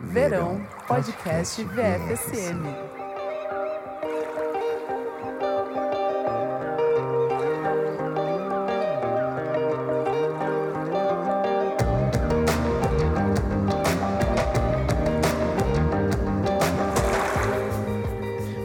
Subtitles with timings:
[0.00, 2.64] Verão Podcast VFSM.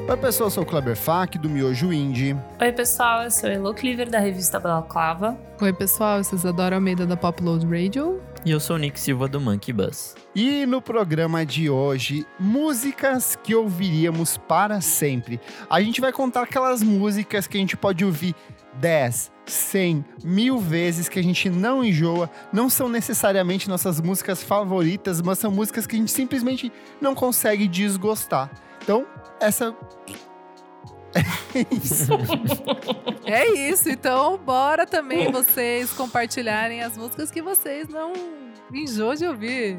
[0.09, 2.35] Oi, pessoal, eu sou o Kleber Fak, do Miojo Indie.
[2.59, 5.37] Oi, pessoal, eu sou Elo Cleaver, da revista Balaclava.
[5.61, 8.19] Oi, pessoal, eu sou Isadora Almeida da Popload Radio.
[8.45, 10.15] E eu sou o Nick Silva do Monkey Bus.
[10.33, 15.41] E no programa de hoje, músicas que ouviríamos para sempre.
[15.69, 18.33] A gente vai contar aquelas músicas que a gente pode ouvir
[18.75, 22.29] 10, 100, mil vezes, que a gente não enjoa.
[22.53, 26.71] Não são necessariamente nossas músicas favoritas, mas são músicas que a gente simplesmente
[27.01, 28.49] não consegue desgostar.
[28.81, 29.05] Então,
[29.41, 29.75] essa
[31.13, 32.07] é isso.
[33.25, 38.11] É isso, então bora também vocês compartilharem as músicas que vocês não
[38.73, 39.77] enjoam de ouvir.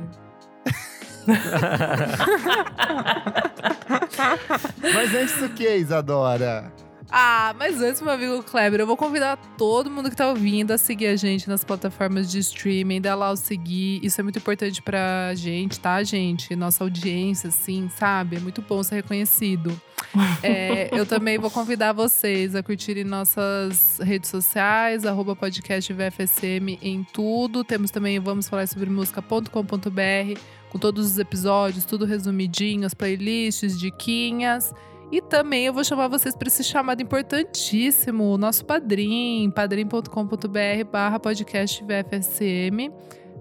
[4.95, 6.73] Mas antes do que, Isadora?
[7.13, 10.79] Ah, mas antes, meu amigo Kleber, eu vou convidar todo mundo que tá ouvindo a
[10.79, 14.01] seguir a gente nas plataformas de streaming, dar lá o seguir.
[14.03, 16.55] Isso é muito importante pra gente, tá, gente?
[16.55, 18.37] Nossa audiência, assim, sabe?
[18.37, 19.81] É muito bom ser reconhecido.
[20.43, 27.05] É, eu também vou convidar vocês a curtirem nossas redes sociais, arroba podcast VFSM em
[27.13, 27.63] tudo.
[27.63, 34.75] Temos também Vamos Falar Sobre Música.com.br, com todos os episódios, tudo resumidinho, as playlists, diquinhas.
[35.13, 41.19] E também eu vou chamar vocês para esse chamado importantíssimo, o nosso padrim, padrim.com.br barra
[41.19, 42.93] podcast VFSM.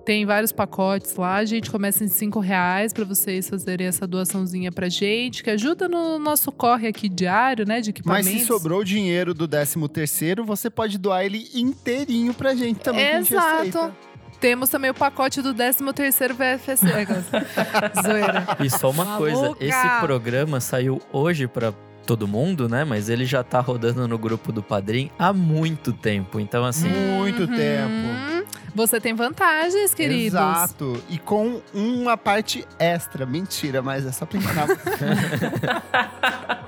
[0.04, 4.72] Tem vários pacotes lá, a gente começa em cinco reais para vocês fazerem essa doaçãozinha
[4.72, 8.32] pra gente, que ajuda no nosso corre aqui diário, né, de Mas equipamentos.
[8.42, 13.06] se sobrou dinheiro do 13 terceiro, você pode doar ele inteirinho pra gente também.
[13.18, 13.94] Exato.
[14.40, 17.08] Temos também o pacote do 13º VFSM.
[18.02, 18.48] Zoeira.
[18.62, 19.66] E só uma coisa, Maluca!
[19.66, 21.74] esse programa saiu hoje pra
[22.06, 22.84] todo mundo, né?
[22.86, 26.40] Mas ele já tá rodando no grupo do Padrim há muito tempo.
[26.40, 27.48] Então, assim, Muito Uhum.
[27.56, 28.40] tempo.
[28.74, 30.40] Você tem vantagens, queridos.
[30.40, 31.04] Exato.
[31.10, 33.26] E com uma parte extra.
[33.26, 34.68] Mentira, mas é só pra enganar.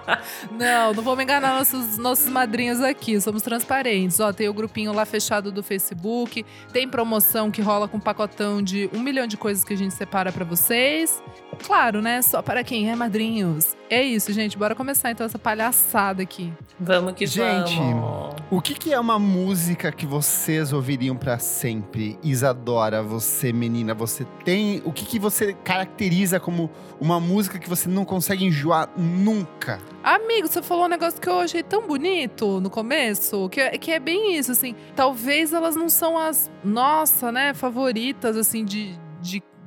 [0.51, 3.19] Não, não me enganar nossos, nossos madrinhos aqui.
[3.19, 4.19] Somos transparentes.
[4.19, 6.45] Ó, tem o grupinho lá fechado do Facebook.
[6.71, 10.31] Tem promoção que rola com pacotão de um milhão de coisas que a gente separa
[10.31, 11.21] pra vocês.
[11.65, 12.21] Claro, né?
[12.21, 13.80] Só para quem é madrinhos.
[13.91, 14.57] É isso, gente.
[14.57, 16.53] Bora começar então essa palhaçada aqui.
[16.79, 18.35] Vamos que Gente, vamos.
[18.49, 22.17] o que, que é uma música que vocês ouviriam pra sempre?
[22.23, 24.81] Isadora, você menina, você tem...
[24.85, 26.71] O que, que você caracteriza como
[27.01, 29.81] uma música que você não consegue enjoar nunca?
[30.01, 33.91] Amigo, você falou um negócio que eu achei tão bonito no começo, que é, que
[33.91, 34.73] é bem isso, assim.
[34.95, 38.97] Talvez elas não são as, nossa, né, favoritas, assim, de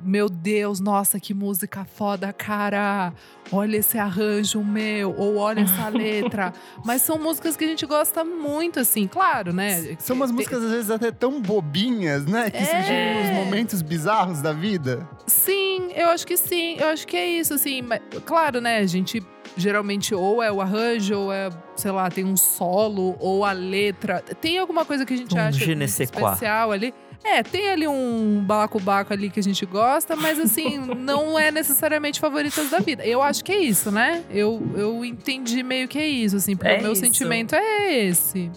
[0.05, 3.11] meu Deus, nossa, que música foda, cara.
[3.51, 6.53] Olha esse arranjo meu, ou olha essa letra.
[6.83, 9.95] Mas são músicas que a gente gosta muito, assim, claro, né?
[9.99, 12.49] São umas músicas, às vezes, até tão bobinhas, né?
[12.49, 12.65] Que É.
[12.65, 15.07] surgem nos momentos bizarros da vida.
[15.27, 16.75] Sim, eu acho que sim.
[16.79, 17.81] Eu acho que é isso, assim.
[17.81, 18.77] Mas, claro, né?
[18.77, 19.21] A gente
[19.57, 24.21] geralmente ou é o arranjo, ou é, sei lá, tem um solo, ou a letra.
[24.41, 26.93] Tem alguma coisa que a gente Um acha especial ali.
[27.27, 32.19] É, tem ali um balacobaco ali que a gente gosta, mas assim, não é necessariamente
[32.19, 33.03] favoritas da vida.
[33.05, 34.23] Eu acho que é isso, né?
[34.29, 37.01] Eu, eu entendi meio que é isso, assim, porque É o meu isso.
[37.01, 38.51] sentimento é esse.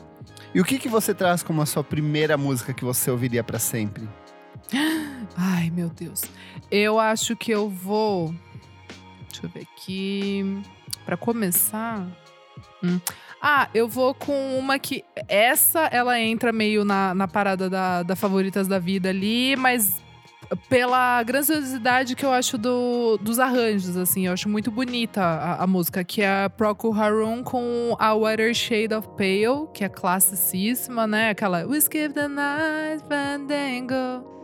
[0.55, 3.59] E o que, que você traz como a sua primeira música que você ouviria pra
[3.59, 4.09] sempre?
[5.37, 6.23] Ai, meu Deus.
[6.71, 8.35] Eu acho que eu vou.
[9.31, 10.63] Deixa eu ver aqui.
[11.07, 12.07] Pra começar.
[12.83, 13.01] Hum.
[13.41, 15.05] Ah, eu vou com uma que.
[15.29, 20.03] Essa, ela entra meio na, na parada da, da Favoritas da Vida ali, mas
[20.69, 24.27] pela grandiosidade que eu acho do, dos arranjos, assim.
[24.27, 28.95] Eu acho muito bonita a, a música, que é Procol Harum com a Whiter Shade
[28.95, 31.31] of Pale, que é classicíssima, né?
[31.31, 34.38] Aquela We Skip the Night Fandango.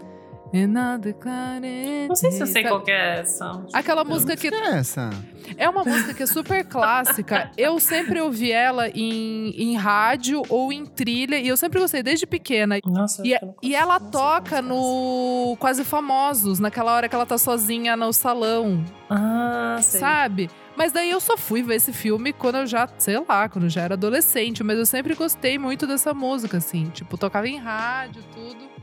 [2.09, 3.61] Não sei se eu sei qual que é essa.
[3.73, 5.11] Aquela música que Que é essa?
[5.56, 7.51] é uma música que é super clássica.
[7.56, 12.27] Eu sempre ouvi ela em, em rádio ou em trilha e eu sempre gostei desde
[12.27, 12.79] pequena.
[12.85, 17.27] Nossa, eu E, e ela não sei toca no Quase Famosos, naquela hora que ela
[17.27, 18.85] tá sozinha no salão.
[19.11, 20.00] Ah, sei.
[20.00, 20.50] sabe?
[20.77, 23.71] Mas daí eu só fui ver esse filme quando eu já, sei lá, quando eu
[23.71, 24.62] já era adolescente.
[24.65, 26.87] Mas eu sempre gostei muito dessa música, assim.
[26.91, 28.74] Tipo, tocava em rádio, tudo.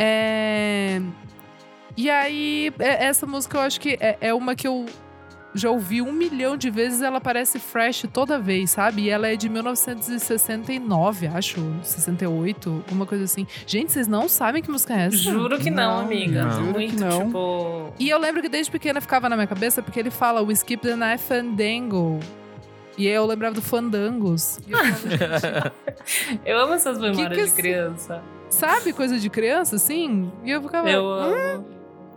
[0.00, 1.00] É...
[1.96, 4.86] E aí, é- essa música eu acho que é, é uma que eu
[5.54, 9.02] já ouvi um milhão de vezes, ela parece fresh toda vez, sabe?
[9.02, 13.44] E ela é de 1969, acho, 68, alguma coisa assim.
[13.66, 15.16] Gente, vocês não sabem que música é essa?
[15.16, 16.44] Juro que não, Não, amiga.
[16.44, 16.50] não.
[16.52, 17.24] Juro que Muito, não.
[17.26, 17.92] tipo.
[17.98, 20.80] E eu lembro que desde pequena ficava na minha cabeça porque ele fala We skip
[20.86, 22.20] the night fandango.
[22.98, 24.58] E eu lembrava do Fandangos.
[24.68, 25.72] Eu falava,
[26.44, 28.22] Eu amo essas memórias que de criança.
[28.50, 30.30] sabe coisa de criança, assim?
[30.44, 30.90] E eu ficava.
[30.90, 31.64] Eu O amo.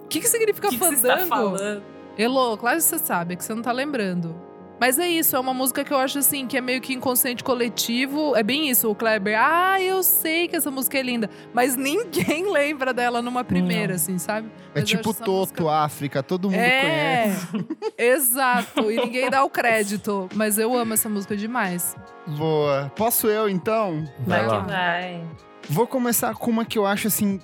[0.10, 1.24] que, que significa O que, que você fandango?
[1.24, 1.84] está falando?
[2.18, 4.36] Elô, claro que você sabe, é que você não tá lembrando.
[4.82, 7.44] Mas é isso, é uma música que eu acho assim, que é meio que inconsciente
[7.44, 8.36] coletivo.
[8.36, 9.40] É bem isso, o Kleber.
[9.40, 11.30] Ah, eu sei que essa música é linda.
[11.54, 13.96] Mas ninguém lembra dela numa primeira, Não.
[13.96, 14.48] assim, sabe?
[14.74, 15.32] É Mas eu tipo Toto,
[15.62, 17.68] música- África, todo mundo É, conhece.
[17.96, 18.92] exato.
[18.92, 20.28] E ninguém dá o crédito.
[20.34, 21.96] Mas eu amo essa música demais.
[22.26, 22.92] Boa.
[22.96, 24.04] Posso eu, então?
[24.26, 24.64] Vai Vai lá.
[24.66, 25.24] que vai.
[25.70, 27.40] Vou começar com uma que eu acho, assim,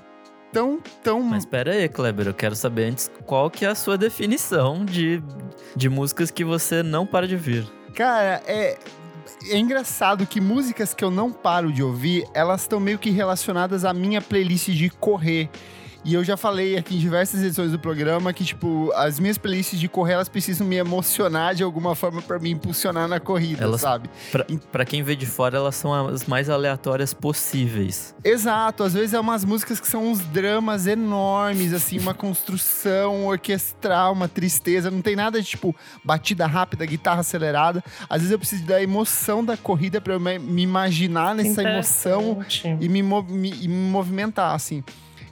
[0.51, 1.21] tão, tão...
[1.21, 5.21] Mas pera aí, Kleber, eu quero saber antes qual que é a sua definição de,
[5.75, 7.67] de músicas que você não para de ouvir.
[7.93, 8.77] Cara, é...
[9.49, 13.85] É engraçado que músicas que eu não paro de ouvir, elas estão meio que relacionadas
[13.85, 15.49] à minha playlist de correr.
[16.07, 19.77] E eu já falei aqui em diversas edições do programa que, tipo, as minhas playlists
[19.77, 23.81] de correr, elas precisam me emocionar de alguma forma pra me impulsionar na corrida, Elas-
[23.81, 24.09] sabe?
[24.31, 28.15] Pra, pra quem vê de fora, elas são as mais aleatórias possíveis.
[28.23, 34.13] Exato, às vezes é umas músicas que são uns dramas enormes, assim, uma construção orquestral,
[34.13, 35.75] uma tristeza, não tem nada de tipo
[36.05, 37.83] batida rápida, guitarra acelerada.
[38.09, 42.37] Às vezes eu preciso da emoção da corrida pra eu me imaginar nessa emoção
[42.79, 44.81] e me, me- e me movimentar, assim.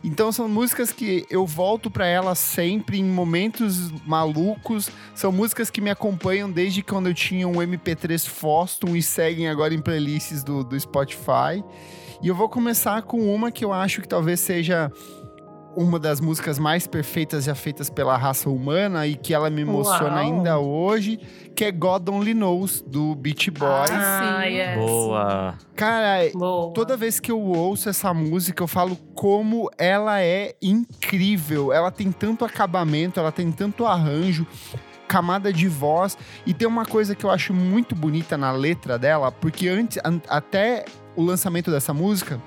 [0.05, 4.87] Então são músicas que eu volto pra elas sempre em momentos malucos.
[5.15, 9.73] São músicas que me acompanham desde quando eu tinha um MP3 Fostum e seguem agora
[9.73, 11.63] em playlists do, do Spotify.
[12.21, 14.91] E eu vou começar com uma que eu acho que talvez seja
[15.75, 20.15] uma das músicas mais perfeitas já feitas pela raça humana e que ela me emociona
[20.15, 20.17] Uau.
[20.17, 21.17] ainda hoje,
[21.55, 23.91] que é God Only Knows, do Beach Boys.
[23.91, 24.49] Ah, sim.
[24.53, 24.77] yes.
[24.77, 25.55] Boa!
[25.75, 26.73] Cara, Boa.
[26.73, 31.71] Toda vez que eu ouço essa música, eu falo como ela é incrível.
[31.73, 34.45] Ela tem tanto acabamento, ela tem tanto arranjo,
[35.07, 36.17] camada de voz.
[36.45, 40.21] E tem uma coisa que eu acho muito bonita na letra dela, porque antes, an-
[40.29, 40.85] até
[41.15, 42.41] o lançamento dessa música,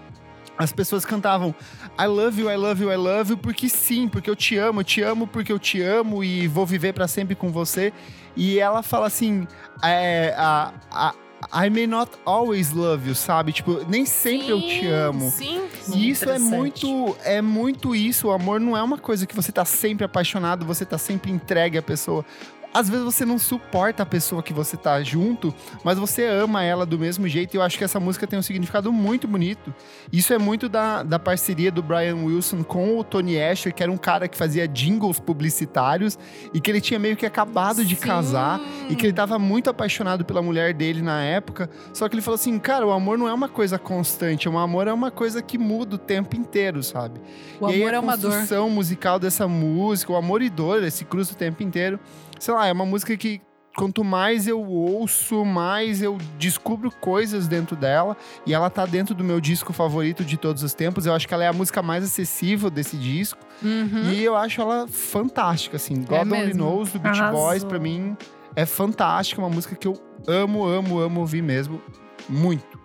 [0.56, 1.54] as pessoas cantavam
[2.00, 4.80] I love you, I love you, I love you, porque sim, porque eu te amo,
[4.80, 7.92] eu te amo porque eu te amo e vou viver pra sempre com você.
[8.36, 9.48] E ela fala assim,
[9.82, 11.14] é, a, a,
[11.52, 13.52] I may not always love you, sabe?
[13.52, 15.30] Tipo, nem sempre eu te Sim, amo.
[15.30, 15.60] Sim.
[15.94, 18.28] E isso é muito, é muito isso.
[18.28, 21.78] O amor não é uma coisa que você tá sempre apaixonado, você tá sempre entregue
[21.78, 22.24] à pessoa.
[22.72, 26.84] Às vezes você não suporta a pessoa que você tá junto, mas você ama ela
[26.84, 27.54] do mesmo jeito.
[27.54, 29.74] E eu acho que essa música tem um significado muito bonito.
[30.12, 33.90] Isso é muito da, da parceria do Brian Wilson com o Tony Asher, que era
[33.90, 36.18] um cara que fazia jingles publicitários
[36.52, 38.02] e que ele tinha meio que acabado de Sim.
[38.02, 41.70] casar e que ele tava muito apaixonado pela mulher dele na época.
[41.92, 44.86] Só que ele falou assim, cara, o amor não é uma coisa constante, o amor
[44.86, 47.20] é uma coisa que muda o tempo inteiro, sabe?
[47.60, 48.30] O e aí amor a é uma dor.
[48.30, 51.98] construção musical dessa música, o amor e dor, esse cruza o tempo inteiro.
[52.38, 53.40] Sei lá, é uma música que
[53.76, 58.16] quanto mais eu ouço, mais eu descubro coisas dentro dela.
[58.44, 61.06] E ela tá dentro do meu disco favorito de todos os tempos.
[61.06, 63.38] Eu acho que ela é a música mais acessível desse disco.
[63.62, 64.10] Uhum.
[64.10, 66.02] E eu acho ela fantástica, assim.
[66.02, 66.64] God Only mesmo.
[66.64, 67.40] Knows, do Beach Arrasou.
[67.40, 68.16] Boys, pra mim,
[68.56, 69.40] é fantástica.
[69.40, 69.94] Uma música que eu
[70.26, 71.80] amo, amo, amo ouvir mesmo.
[72.28, 72.78] Muito.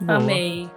[0.00, 0.18] Boa.
[0.18, 0.70] Amei.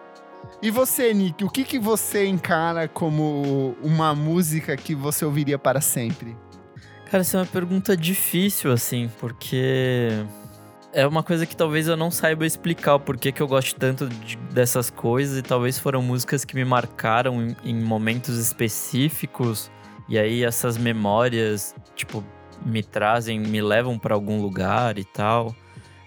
[0.61, 5.79] E você, Nick, o que, que você encara como uma música que você ouviria para
[5.79, 6.35] sempre?
[7.09, 10.09] Cara, essa é uma pergunta difícil, assim, porque
[10.93, 14.07] é uma coisa que talvez eu não saiba explicar o porquê que eu gosto tanto
[14.07, 19.71] de- dessas coisas e talvez foram músicas que me marcaram em, em momentos específicos
[20.07, 22.23] e aí essas memórias, tipo,
[22.63, 25.55] me trazem, me levam pra algum lugar e tal.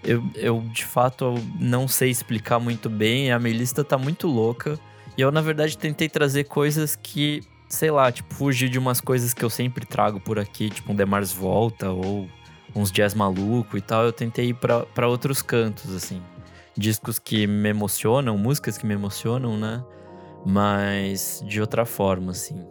[0.04, 4.78] Eu, eu, de fato, não sei explicar muito bem, a minha lista tá muito louca.
[5.16, 7.40] E eu, na verdade, tentei trazer coisas que
[7.73, 10.95] sei lá, tipo, fugir de umas coisas que eu sempre trago por aqui, tipo um
[10.95, 12.29] Demars Volta ou
[12.76, 14.05] uns jazz maluco e tal.
[14.05, 16.21] Eu tentei ir pra, pra outros cantos, assim.
[16.76, 19.83] Discos que me emocionam, músicas que me emocionam, né?
[20.45, 22.62] Mas de outra forma, assim.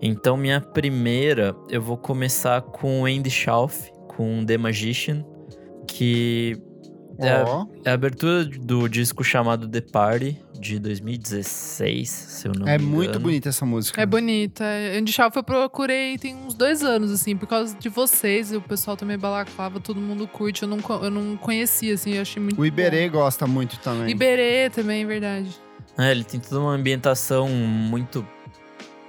[0.00, 5.26] Então, minha primeira, eu vou começar com Andy Schauf, com The Magician,
[5.86, 6.56] que
[7.18, 12.66] é, Ó, é a abertura do disco chamado The Party, de 2016, se eu não
[12.66, 13.20] é me muito engano.
[13.20, 14.00] bonita essa música.
[14.00, 14.64] É bonita.
[14.96, 18.52] Andy Shaw eu procurei tem uns dois anos, assim, por causa de vocês.
[18.52, 20.62] E o pessoal também balaclava, todo mundo curte.
[20.62, 24.04] Eu não, eu não conhecia, assim, eu achei muito O Iberê gosta muito também.
[24.04, 24.08] bom.
[24.10, 25.50] Iberê também, verdade.
[25.96, 28.26] É, ele tem toda uma ambientação muito.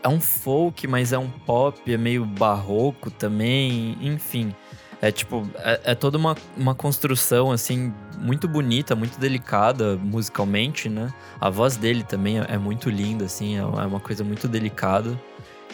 [0.01, 4.53] É um folk, mas é um pop, é meio barroco também, enfim.
[5.01, 11.09] É tipo, é, é toda uma, uma construção, assim, muito bonita, muito delicada musicalmente, né?
[11.39, 15.17] A voz dele também é, é muito linda, assim, é, é uma coisa muito delicada.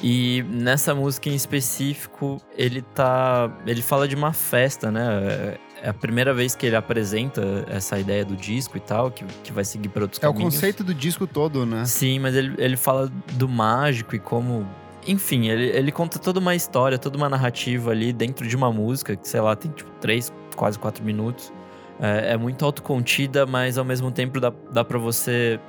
[0.04, 3.50] E nessa música em específico, ele tá.
[3.66, 5.58] Ele fala de uma festa, né?
[5.82, 9.54] É a primeira vez que ele apresenta essa ideia do disco e tal, que, que
[9.54, 10.56] vai seguir para outros É o caminhos.
[10.56, 11.86] conceito do disco todo, né?
[11.86, 14.68] Sim, mas ele, ele fala do mágico e como.
[15.08, 19.16] Enfim, ele, ele conta toda uma história, toda uma narrativa ali dentro de uma música,
[19.16, 21.54] que sei lá, tem tipo três, quase quatro minutos.
[22.00, 25.60] É, é muito autocontida, mas ao mesmo tempo dá, dá para você,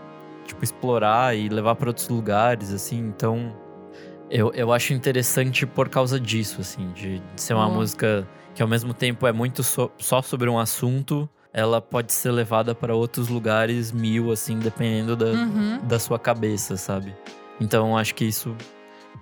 [0.46, 2.98] tipo, explorar e levar para outros lugares, assim.
[2.98, 3.54] Então,
[4.30, 8.68] eu, eu acho interessante por causa disso, assim, de, de ser uma música que ao
[8.68, 13.28] mesmo tempo é muito so- só sobre um assunto, ela pode ser levada para outros
[13.28, 15.78] lugares mil, assim, dependendo da, Uhum.
[15.86, 17.14] da sua cabeça, sabe?
[17.60, 18.56] Então acho que isso,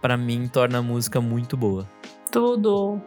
[0.01, 1.89] pra mim, torna a música muito boa.
[2.31, 3.01] Tudo.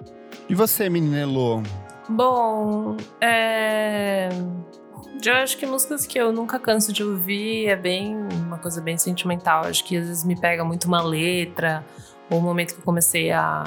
[0.50, 1.62] E você, menina Elô?
[2.10, 4.29] Bom, é.
[5.25, 8.98] Eu acho que músicas que eu nunca canso de ouvir é bem uma coisa bem
[8.98, 9.65] sentimental.
[9.65, 11.86] Acho que às vezes me pega muito uma letra,
[12.29, 13.63] ou o momento que eu comecei a,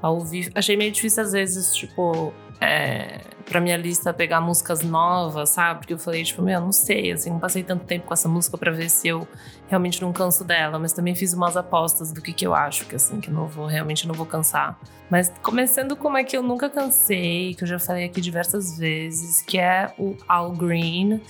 [0.00, 0.52] a ouvir.
[0.54, 3.20] Achei meio difícil às vezes, tipo, é,
[3.50, 5.80] pra minha lista pegar músicas novas, sabe?
[5.80, 8.56] Porque eu falei, tipo, meu, não sei, assim, não passei tanto tempo com essa música
[8.56, 9.26] pra ver se eu
[9.68, 12.94] realmente não canso dela, mas também fiz umas apostas do que, que eu acho, que
[12.94, 14.78] assim, que eu não vou, realmente não vou cansar.
[15.10, 19.42] Mas começando com uma que eu nunca cansei, que eu já falei aqui diversas vezes,
[19.42, 21.20] que é o Al Green.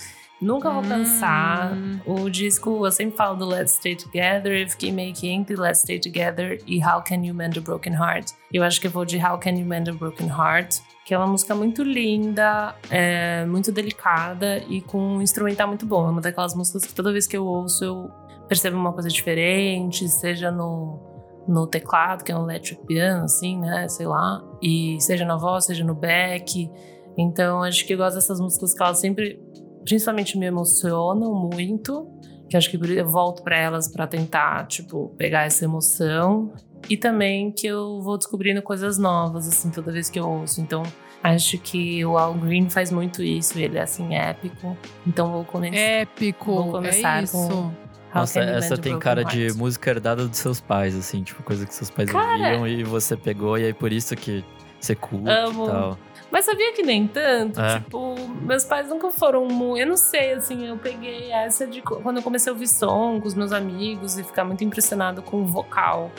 [0.40, 1.72] Nunca vou cansar.
[1.74, 2.00] Hum.
[2.04, 5.80] O disco, eu sempre falo do Let's Stay Together, eu fiquei meio que entre Let's
[5.80, 8.32] Stay Together e How Can You Mend a Broken Heart.
[8.52, 11.18] Eu acho que eu vou de How Can You Mend a Broken Heart, que é
[11.18, 16.06] uma música muito linda, é, muito delicada e com um instrumental muito bom.
[16.06, 18.10] É uma daquelas músicas que toda vez que eu ouço eu
[18.46, 21.00] percebo uma coisa diferente, seja no,
[21.48, 25.64] no teclado, que é um electric piano, assim, né, sei lá, e seja na voz,
[25.64, 26.70] seja no back.
[27.18, 29.42] Então, acho que eu gosto dessas músicas que elas sempre,
[29.84, 32.06] principalmente, me emocionam muito.
[32.48, 36.52] Que acho que eu volto pra elas pra tentar, tipo, pegar essa emoção.
[36.88, 40.60] E também que eu vou descobrindo coisas novas, assim, toda vez que eu ouço.
[40.60, 40.82] Então,
[41.22, 43.58] acho que o Al Green faz muito isso.
[43.58, 44.76] Ele é, assim, épico.
[45.06, 45.76] Então, vou começar.
[45.76, 47.36] Épico, Vou começar é isso.
[47.48, 47.70] com-
[48.12, 51.90] Nossa, essa tem cara de música herdada dos seus pais, assim, tipo, coisa que seus
[51.90, 54.44] pais Cara- ouviam e você pegou, e aí por isso que
[54.80, 55.64] você curte Amo.
[55.66, 55.98] e tal.
[56.32, 57.60] Mas sabia que nem tanto?
[57.60, 57.78] É.
[57.80, 59.78] Tipo, meus pais nunca foram muito.
[59.80, 63.26] Eu não sei, assim, eu peguei essa de quando eu comecei a ouvir som com
[63.26, 66.10] os meus amigos e ficar muito impressionado com o vocal.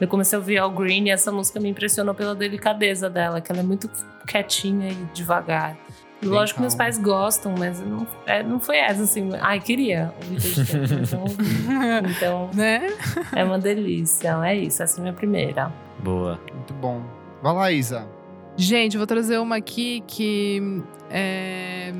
[0.00, 3.50] Eu comecei a ouvir Al Green e essa música me impressionou pela delicadeza dela, que
[3.50, 3.90] ela é muito
[4.26, 5.76] quietinha e devagar.
[6.20, 6.84] Bem Lógico que meus calma.
[6.84, 9.30] pais gostam, mas não, é, não foi essa, assim.
[9.40, 10.12] Ai, queria
[11.00, 11.24] então,
[12.10, 12.88] então né?
[13.34, 14.36] é uma delícia.
[14.44, 15.72] É isso, essa é a minha primeira.
[16.00, 16.40] Boa.
[16.52, 17.02] Muito bom.
[17.40, 18.06] Vai lá, Isa.
[18.56, 21.92] Gente, eu vou trazer uma aqui que é,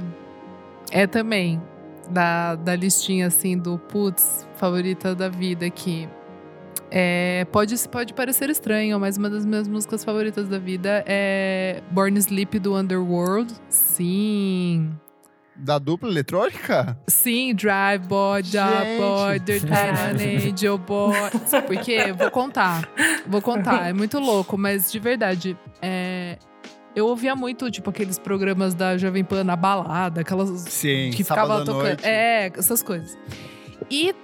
[0.91, 1.63] é também
[2.11, 6.09] da, da listinha assim do putz, favorita da vida aqui.
[6.91, 12.19] É, pode, pode parecer estranho, mas uma das minhas músicas favoritas da vida é Born
[12.19, 13.53] Sleep do Underworld.
[13.69, 14.91] Sim.
[15.55, 16.97] Da dupla eletrônica?
[17.09, 18.97] Sim, Drive Boy, Job.
[18.99, 20.49] Boy, Dirty É.
[20.51, 21.15] Angel Boy.
[21.47, 22.13] Sabe por quê?
[22.13, 22.89] Vou contar.
[23.27, 23.89] Vou contar.
[23.89, 26.39] É muito louco, mas de verdade, é,
[26.95, 31.65] eu ouvia muito, tipo, aqueles programas da Jovem Pan na balada, aquelas Sim, que ficava
[31.65, 31.83] tocando.
[31.83, 32.07] noite.
[32.07, 33.19] É, essas coisas.
[33.91, 34.15] E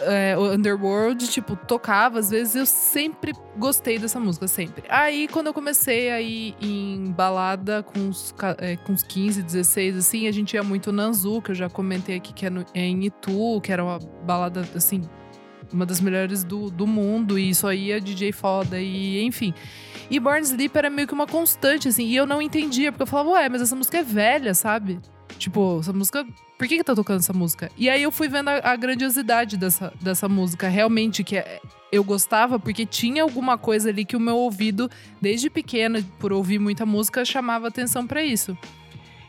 [0.00, 4.84] é, Underworld, tipo, tocava, às vezes eu sempre gostei dessa música, sempre.
[4.88, 9.96] Aí, quando eu comecei a ir em balada com uns, é, com uns 15, 16,
[9.96, 12.80] assim, a gente ia muito Nanzu, que eu já comentei aqui que é, no- é
[12.84, 15.02] em Itu, que era uma balada, assim,
[15.72, 19.52] uma das melhores do, do mundo, e só ia DJ foda, e enfim.
[20.10, 23.06] E Born Sleep era meio que uma constante, assim, e eu não entendia, porque eu
[23.06, 24.98] falava, ué, mas essa música é velha, sabe?
[25.38, 26.26] Tipo, essa música.
[26.58, 27.70] Por que, que tá tocando essa música?
[27.76, 30.68] E aí eu fui vendo a, a grandiosidade dessa, dessa música.
[30.68, 34.90] Realmente, que é- eu gostava, porque tinha alguma coisa ali que o meu ouvido,
[35.20, 38.58] desde pequena, por ouvir muita música, chamava atenção pra isso.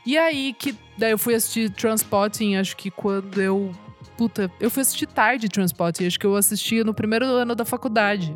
[0.06, 0.75] E aí que.
[0.98, 3.72] Daí eu fui assistir Transpotting, acho que quando eu.
[4.18, 8.36] Puta, eu fui assistir tarde Transpotting, acho que eu assistia no primeiro ano da faculdade.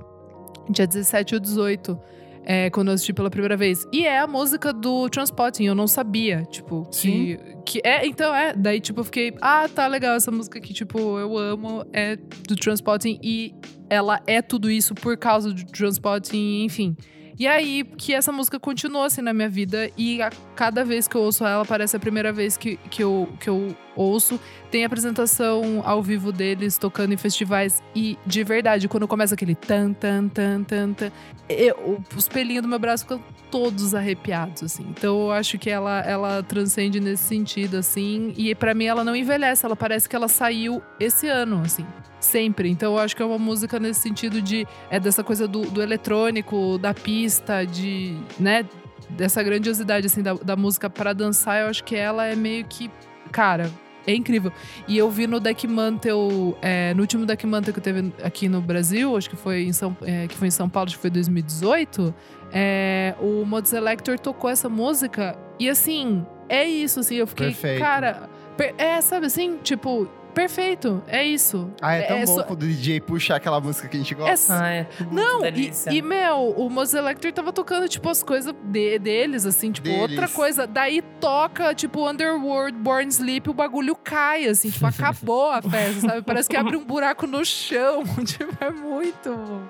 [0.70, 2.00] Dia 17 ou 18
[2.46, 3.86] é, quando eu assisti pela primeira vez.
[3.92, 8.54] E é a música do Transpotting, eu não sabia, tipo, que, que é, então é,
[8.54, 12.56] daí tipo eu fiquei, ah, tá legal essa música que tipo eu amo é do
[12.56, 13.54] Transpotting e
[13.90, 16.96] ela é tudo isso por causa do Transpotting, enfim.
[17.38, 19.90] E aí que essa música continuou assim na minha vida.
[19.98, 23.28] E a cada vez que eu ouço ela parece a primeira vez que, que, eu,
[23.40, 24.40] que eu ouço.
[24.70, 27.82] Tem apresentação ao vivo deles tocando em festivais.
[27.96, 31.12] E de verdade, quando começa aquele tan tan tan tan tan,
[31.50, 34.86] eu, os pelinhos do meu braço ficam todos arrepiados assim.
[34.90, 38.34] Então eu acho que ela ela transcende nesse sentido assim.
[38.38, 41.86] E para mim ela não envelhece, ela parece que ela saiu esse ano assim
[42.26, 42.70] sempre.
[42.70, 45.82] Então eu acho que é uma música nesse sentido de é dessa coisa do, do
[45.82, 48.66] eletrônico, da pista, de, né,
[49.10, 51.62] dessa grandiosidade assim da, da música para dançar.
[51.62, 52.90] Eu acho que ela é meio que,
[53.32, 53.70] cara,
[54.06, 54.52] é incrível.
[54.88, 58.62] E eu vi no Deck Mantle, é, no último Deck Mantle que teve aqui no
[58.62, 61.10] Brasil, acho que foi em São, é, que foi em São Paulo, acho que foi
[61.10, 62.14] 2018,
[62.52, 67.80] é, o Mod Selector tocou essa música e assim, é isso, assim, eu fiquei, Perfeito.
[67.80, 68.30] cara,
[68.78, 71.70] é, sabe assim, tipo, Perfeito, é isso.
[71.82, 74.14] Ah, é tão é bom só- quando o DJ puxa aquela música que a gente
[74.14, 74.38] É gosta.
[74.38, 78.54] só- Ah, é Não, e, e, meu, o Mos Elector tava tocando, tipo, as coisas
[78.64, 80.02] de- deles, assim, tipo, Deles.
[80.02, 80.66] outra coisa.
[80.66, 86.22] Daí toca, tipo, Underworld, Born Sleep, o bagulho cai, assim, tipo, acabou a festa, sabe?
[86.24, 88.04] Parece que abre um buraco no chão.
[88.26, 89.62] tipo, é muito bom.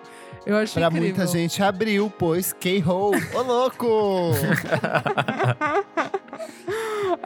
[0.45, 1.07] Eu acho Pra incrível.
[1.07, 3.11] muita gente abriu, pois K-Ho.
[3.33, 4.31] Ô, louco!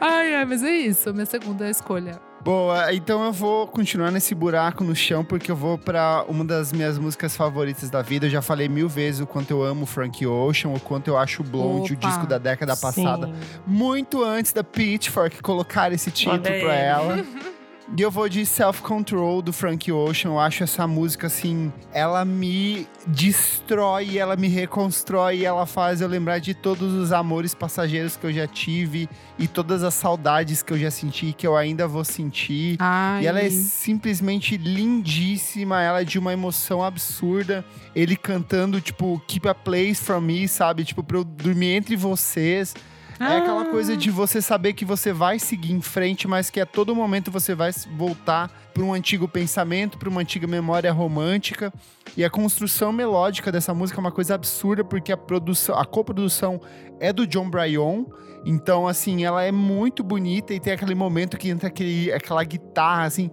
[0.00, 2.20] Ai, ai, mas é isso, minha segunda escolha.
[2.42, 6.72] Boa, então eu vou continuar nesse buraco no chão, porque eu vou pra uma das
[6.72, 8.26] minhas músicas favoritas da vida.
[8.26, 11.42] Eu já falei mil vezes o quanto eu amo Frank Ocean, o quanto eu acho
[11.42, 12.08] Blonde, o Opa.
[12.08, 13.26] disco da década passada.
[13.26, 13.34] Sim.
[13.66, 16.62] Muito antes da Pitchfork colocar esse título aí.
[16.62, 17.24] ela.
[17.96, 20.32] E eu vou de Self Control do Frank Ocean.
[20.32, 26.38] Eu acho essa música assim, ela me destrói, ela me reconstrói, ela faz eu lembrar
[26.38, 30.78] de todos os amores passageiros que eu já tive e todas as saudades que eu
[30.78, 32.76] já senti e que eu ainda vou sentir.
[32.78, 33.24] Ai.
[33.24, 37.64] E ela é simplesmente lindíssima, ela é de uma emoção absurda.
[37.96, 40.84] Ele cantando, tipo, Keep a Place from Me, sabe?
[40.84, 42.74] Tipo, pra eu dormir entre vocês.
[43.20, 46.66] É aquela coisa de você saber que você vai seguir em frente, mas que a
[46.66, 51.72] todo momento você vai voltar para um antigo pensamento, para uma antiga memória romântica.
[52.16, 56.60] E a construção melódica dessa música é uma coisa absurda, porque a produção, a coprodução
[57.00, 58.04] é do John Bryan.
[58.44, 63.04] Então, assim, ela é muito bonita e tem aquele momento que entra aquele, aquela guitarra,
[63.04, 63.30] assim,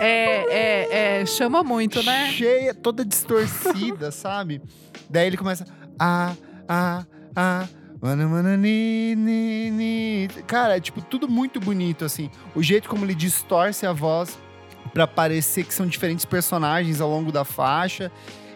[0.00, 2.30] É, é, é, chama muito, né?
[2.30, 4.60] cheia, toda distorcida, sabe?
[5.08, 5.64] Daí ele começa.
[5.98, 6.34] Ah,
[6.66, 7.04] ah,
[7.36, 7.68] ah.
[10.48, 12.28] Cara, é tipo, tudo muito bonito, assim.
[12.52, 14.36] O jeito como ele distorce a voz
[14.92, 18.10] pra parecer que são diferentes personagens ao longo da faixa.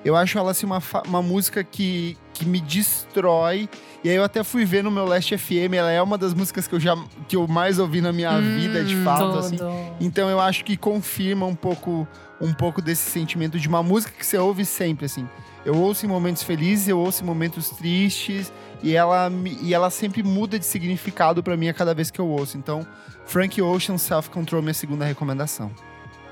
[0.05, 3.69] Eu acho ela assim uma, uma música que, que me destrói.
[4.05, 6.69] E aí eu até fui ver no meu Last FM, ela é uma das músicas
[6.69, 6.97] que eu já
[7.27, 9.59] que eu mais ouvi na minha Hum, vida, de fato, assim.
[10.01, 12.07] Então eu acho que confirma um pouco,
[12.41, 15.29] um pouco desse sentimento de uma música que você ouve sempre, assim.
[15.65, 19.91] Eu ouço em momentos felizes, eu ouço em momentos tristes, e ela, me- e ela
[19.91, 22.57] sempre muda de significado pra mim a cada vez que eu ouço.
[22.57, 22.87] Então,
[23.25, 25.73] Frank Ocean Self Control, minha segunda recomendação.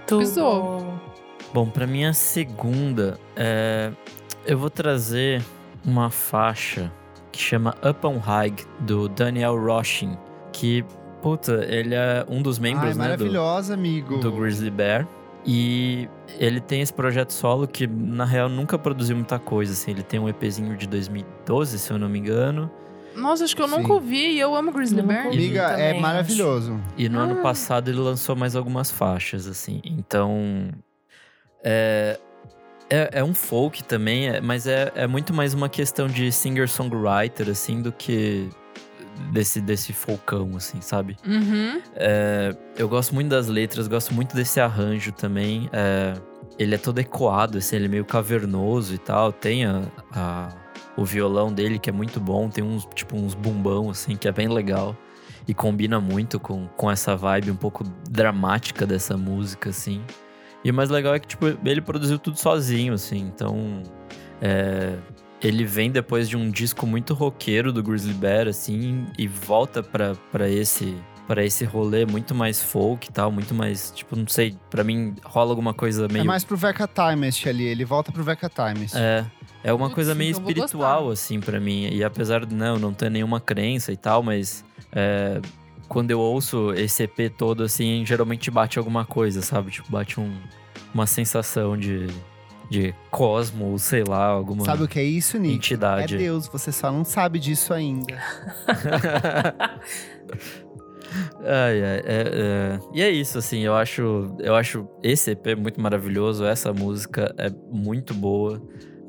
[0.07, 0.25] Tudo.
[1.53, 3.91] Bom, pra minha segunda, é,
[4.47, 5.43] eu vou trazer
[5.85, 6.91] uma faixa
[7.33, 10.17] que chama Up on High, do Daniel Roshin,
[10.53, 10.85] que,
[11.21, 14.19] puta, ele é um dos Ai, membros, né, do, amigo.
[14.19, 15.07] do Grizzly Bear.
[15.47, 19.91] E ele tem esse projeto solo que, na real, nunca produziu muita coisa, assim.
[19.91, 22.71] Ele tem um EPzinho de 2012, se eu não me engano.
[23.15, 23.77] Nossa, acho que eu Sim.
[23.79, 25.27] nunca ouvi e eu amo Grizzly Bear.
[25.27, 26.01] Amiga, também, é acho.
[26.01, 26.81] maravilhoso.
[26.97, 27.25] E no Ah.
[27.25, 29.83] ano passado ele lançou mais algumas faixas, assim.
[29.85, 30.71] Então.
[31.63, 32.19] É,
[32.95, 37.49] é, é um folk também, é- mas é, é muito mais uma questão de singer-songwriter,
[37.51, 38.49] assim, do que
[39.33, 41.17] desse, desse folcão, assim, sabe?
[41.27, 41.81] Uhum.
[41.95, 45.69] É, eu gosto muito das letras, gosto muito desse arranjo também.
[45.73, 46.15] é,
[46.59, 49.33] ele é todo ecoado, assim, ele é meio cavernoso e tal.
[49.33, 50.49] Tem a, a-
[50.97, 54.33] o violão dele que é muito bom, tem uns, tipo, uns bumbão, assim, que é
[54.33, 54.97] bem legal.
[55.49, 60.03] E combina muito com, com essa vibe um pouco dramática dessa música, assim.
[60.65, 63.83] E o mais legal é que, tipo, ele produziu tudo sozinho, assim, então.
[64.41, 64.97] é,
[65.43, 70.15] ele vem depois de um disco muito roqueiro do Grizzly Bear, assim, e volta pra,
[70.33, 70.97] pra esse
[71.27, 75.15] para esse rolê muito mais folk e tal, muito mais, tipo, não sei, pra mim
[75.25, 78.95] rola alguma coisa meio É mais pro Veca Timest ali, ele volta pro Veca Timest.
[78.95, 79.25] é,
[79.63, 81.89] é uma Putz, coisa meio então espiritual, assim, pra mim.
[81.91, 85.41] E apesar de não, não ter nenhuma crença e tal, mas é,
[85.89, 89.71] quando eu ouço esse EP todo, assim, geralmente bate alguma coisa, sabe?
[89.71, 90.33] Tipo, bate um,
[90.93, 92.07] uma sensação de,
[92.71, 95.55] de cosmo, sei lá, alguma Sabe o que é isso, Nick?
[95.55, 96.15] entidade.
[96.15, 98.19] É Deus, você só não sabe disso ainda.
[101.45, 102.79] Ai, ai, é, é.
[102.93, 107.51] E é isso, assim, eu acho, eu acho esse EP muito maravilhoso, essa música é
[107.71, 108.61] muito boa.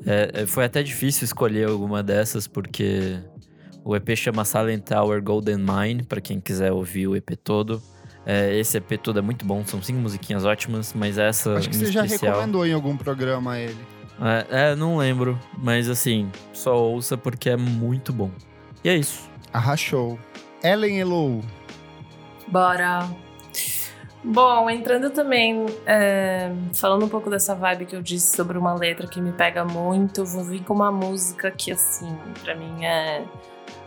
[0.06, 3.18] É, é, foi até difícil escolher alguma dessas, porque
[3.86, 7.80] o EP chama Silent Tower Golden Mine, para quem quiser ouvir o EP todo.
[8.26, 11.54] É, esse EP todo é muito bom, são cinco musiquinhas ótimas, mas essa.
[11.54, 13.78] Acho que em você já especial, recomendou em algum programa ele.
[14.20, 18.28] É, é, não lembro, mas assim, só ouça porque é muito bom.
[18.82, 19.30] E é isso.
[19.52, 20.18] Arrachou.
[20.64, 21.44] Ellen Elou.
[22.48, 23.08] Bora!
[24.24, 29.06] Bom, entrando também, é, falando um pouco dessa vibe que eu disse sobre uma letra
[29.06, 33.24] que me pega muito, eu vou vir com uma música que, assim, pra mim é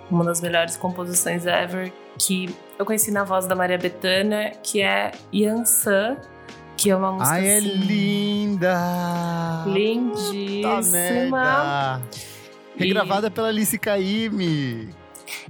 [0.10, 5.12] uma das melhores composições ever, que eu conheci na voz da Maria Bethânia, que é
[5.34, 6.18] Yansan,
[6.76, 8.76] que é uma música Ai, é assim, linda!
[9.64, 10.82] Puta lindíssima.
[12.78, 14.90] Regravada pela Alice Caymmi.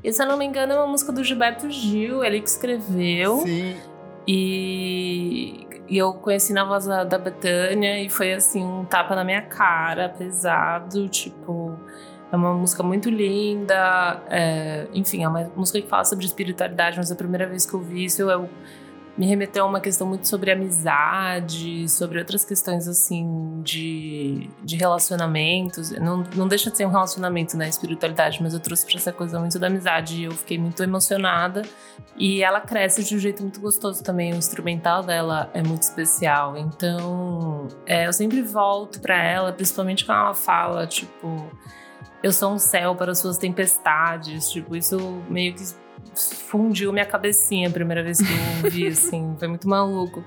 [0.04, 3.42] E se eu não me engano, é uma música do Gilberto Gil, ele que escreveu.
[3.42, 3.78] Sim.
[4.28, 9.24] E, e eu conheci na voz da, da Betânia e foi assim, um tapa na
[9.24, 11.78] minha cara, pesado, tipo.
[12.32, 17.12] É uma música muito linda, é, enfim, é uma música que fala sobre espiritualidade, mas
[17.12, 18.48] a primeira vez que eu vi isso, eu,
[19.20, 25.92] me remeteu a uma questão muito sobre amizade, sobre outras questões assim de, de relacionamentos.
[25.92, 27.68] Não, não deixa de ser um relacionamento, né?
[27.68, 31.64] Espiritualidade, mas eu trouxe pra essa coisa muito da amizade e eu fiquei muito emocionada.
[32.16, 34.32] E ela cresce de um jeito muito gostoso também.
[34.32, 36.56] O instrumental dela é muito especial.
[36.56, 41.52] Então, é, eu sempre volto pra ela, principalmente quando ela fala, tipo.
[42.22, 44.50] Eu sou um céu para suas tempestades.
[44.52, 44.98] Tipo, isso
[45.30, 45.64] meio que
[46.16, 49.36] fundiu minha cabecinha a primeira vez que eu ouvi, assim.
[49.38, 50.24] Foi muito maluco.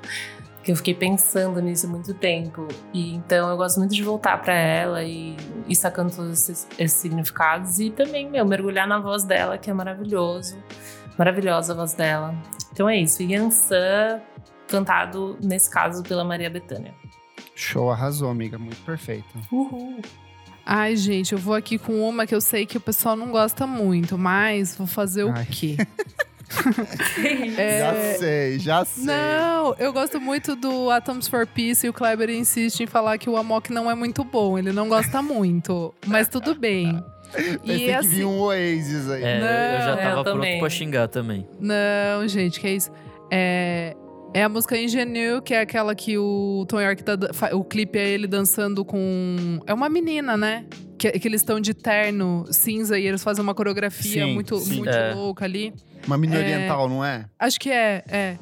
[0.62, 2.68] Que eu fiquei pensando nisso há muito tempo.
[2.94, 5.37] E então eu gosto muito de voltar para ela e,
[5.68, 7.78] e sacando todos esses, esses, significados.
[7.78, 10.57] E também, meu, mergulhar na voz dela, que é maravilhoso.
[11.18, 12.35] Maravilhosa a voz dela.
[12.72, 13.22] Então é isso.
[13.22, 14.20] Yansan,
[14.68, 16.94] cantado, nesse caso, pela Maria Bethânia.
[17.55, 18.57] Show, arrasou, amiga.
[18.57, 19.28] Muito perfeito.
[19.50, 20.00] Uhul.
[20.64, 23.66] Ai, gente, eu vou aqui com uma que eu sei que o pessoal não gosta
[23.66, 25.46] muito, mas vou fazer o Ai.
[25.51, 25.77] quê?
[27.57, 29.05] Já sei, já sei.
[29.05, 33.29] Não, eu gosto muito do Atoms for Peace e o Kleber insiste em falar que
[33.31, 34.59] o Amok não é muito bom.
[34.59, 37.03] Ele não gosta muito, mas tudo bem.
[37.33, 39.22] Pensei E que assim, vinha um Oasis aí.
[39.25, 41.48] É, eu já Não, tava eu pronto pra xingar também.
[41.59, 42.90] Não, gente, que é isso?
[43.31, 43.96] É,
[44.35, 47.14] é a música Ingenue, que é aquela que o Tom York tá.
[47.53, 49.61] O clipe é ele dançando com.
[49.66, 50.66] É uma menina, né?
[50.99, 54.77] Que, que eles estão de terno cinza e eles fazem uma coreografia Sim, muito, sim.
[54.77, 55.14] muito É.
[55.14, 55.75] louca ali.
[56.07, 56.38] Uma mina É.
[56.38, 57.27] oriental, não é?
[57.38, 58.37] Acho que é, é.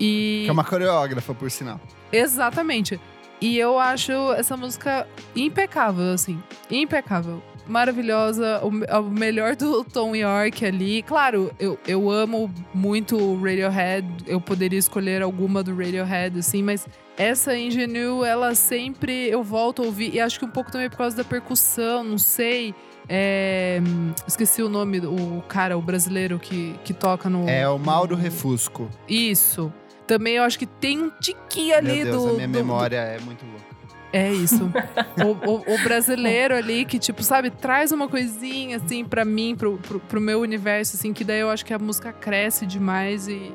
[0.00, 0.42] E.
[0.44, 1.80] Que é uma coreógrafa, por sinal.
[2.12, 2.98] Exatamente.
[3.40, 6.42] E eu acho essa música impecável, assim.
[6.70, 7.42] Impecável.
[7.68, 8.60] Maravilhosa.
[8.62, 8.68] O,
[9.00, 11.02] o melhor do Tom York ali.
[11.02, 14.06] Claro, eu, eu amo muito o Radiohead.
[14.26, 19.86] Eu poderia escolher alguma do Radiohead, assim, mas essa Ingenue, ela sempre eu volto a
[19.86, 20.14] ouvir.
[20.14, 22.74] E acho que um pouco também por causa da percussão, não sei.
[23.08, 23.80] É,
[24.26, 27.48] esqueci o nome, do- o cara, o brasileiro que, que toca no.
[27.48, 28.90] É o Mauro Refusco.
[29.08, 29.72] Isso.
[30.08, 32.28] Também eu acho que tem um tiquinho ali Meu Deus, do.
[32.30, 33.75] a minha do- memória é muito louca.
[34.16, 34.70] É isso.
[35.22, 39.76] o, o- o brasileiro ali que, tipo, sabe, traz uma coisinha, assim, pra mim, pro,
[39.78, 43.52] pro, pro meu universo, assim, que daí eu acho que a música cresce demais e,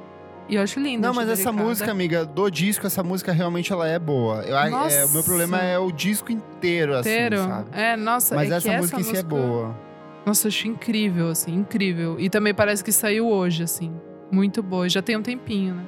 [0.48, 1.06] e eu acho lindo.
[1.08, 4.42] Não, mas essa música, amiga, do disco, essa música realmente ela é boa.
[4.44, 5.06] Eu, é, Nossa.
[5.06, 7.38] o meu problema é o disco inteiro, assim, inteiro.
[7.38, 7.70] sabe?
[7.74, 9.76] É, nossa, Mas é essa música em si é boa.
[10.26, 12.20] Nossa, eu acho incrível, assim, incrível.
[12.20, 13.92] E também parece que saiu hoje, assim.
[14.32, 14.88] Muito boa.
[14.88, 15.84] Já tem um tempinho, né?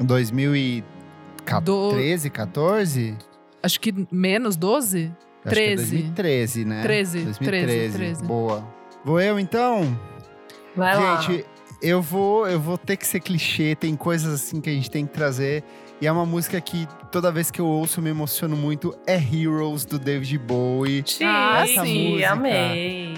[0.00, 3.16] 2013, 14?
[3.64, 5.10] Acho que menos 12?
[5.42, 5.96] Acho que é 13.
[5.96, 6.82] 2013, né?
[6.82, 7.96] 13, 2013.
[7.98, 8.24] 13.
[8.24, 8.68] Boa.
[9.02, 9.98] Vou eu, então?
[10.76, 11.18] Vai lá.
[11.22, 11.46] Gente,
[11.80, 15.06] eu vou, eu vou ter que ser clichê, tem coisas assim que a gente tem
[15.06, 15.64] que trazer.
[15.98, 18.94] E é uma música que toda vez que eu ouço eu me emociono muito.
[19.06, 21.02] É Heroes, do David Bowie.
[21.22, 22.10] Ah, Chique, sim.
[22.10, 22.30] música.
[22.32, 23.14] amei.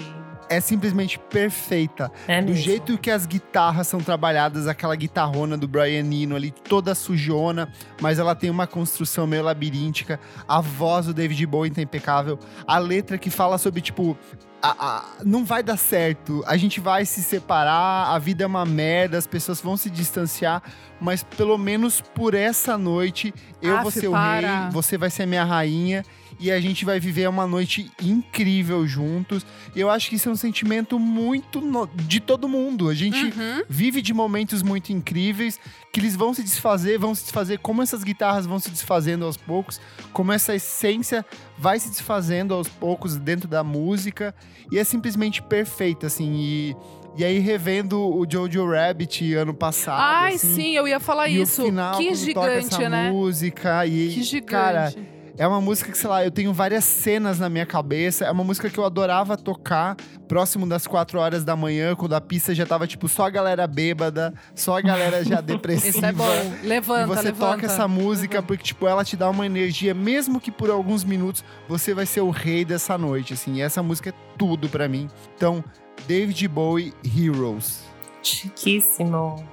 [0.49, 2.11] É simplesmente perfeita.
[2.27, 2.63] É Do mesmo.
[2.63, 7.69] jeito que as guitarras são trabalhadas, aquela guitarrona do Brian Eno ali, toda sujona,
[8.01, 10.19] mas ela tem uma construção meio labiríntica.
[10.47, 12.39] A voz do David Bowie tá impecável.
[12.65, 14.17] A letra que fala sobre, tipo,
[14.61, 18.65] a- a- não vai dar certo, a gente vai se separar, a vida é uma
[18.65, 20.63] merda, as pessoas vão se distanciar,
[20.99, 23.31] mas pelo menos por essa noite
[23.61, 26.03] eu Aff, vou ser o rei, você vai ser a minha rainha.
[26.39, 29.45] E a gente vai viver uma noite incrível juntos.
[29.75, 32.89] Eu acho que isso é um sentimento muito no- de todo mundo.
[32.89, 33.63] A gente Uhum.
[33.69, 35.59] vive de momentos muito incríveis
[35.91, 39.37] que eles vão se desfazer, vão se desfazer como essas guitarras vão se desfazendo aos
[39.37, 39.79] poucos,
[40.13, 41.25] como essa essência
[41.57, 44.33] vai se desfazendo aos poucos dentro da música
[44.71, 46.75] e é simplesmente perfeito assim e
[47.19, 51.63] e aí revendo o Jojo Rabbit ano passado, Ai, assim, sim, eu ia falar isso.
[51.63, 53.09] o final, que gigante, né?
[53.09, 54.45] música e Que gigante.
[54.51, 54.93] cara,
[55.37, 58.25] é uma música que, sei lá, eu tenho várias cenas na minha cabeça.
[58.25, 59.95] É uma música que eu adorava tocar
[60.27, 63.65] próximo das 4 horas da manhã, quando a pista já tava, tipo, só a galera
[63.67, 65.97] bêbada, só a galera já depressiva.
[65.97, 66.25] Isso é bom.
[66.63, 67.53] Levanta, E você levanta.
[67.53, 71.43] toca essa música porque, tipo, ela te dá uma energia, mesmo que por alguns minutos
[71.69, 73.55] você vai ser o rei dessa noite, assim.
[73.55, 75.07] E essa música é tudo pra mim.
[75.35, 75.63] Então,
[76.07, 77.83] David Bowie, Heroes.
[78.23, 79.43] Chiquíssimo.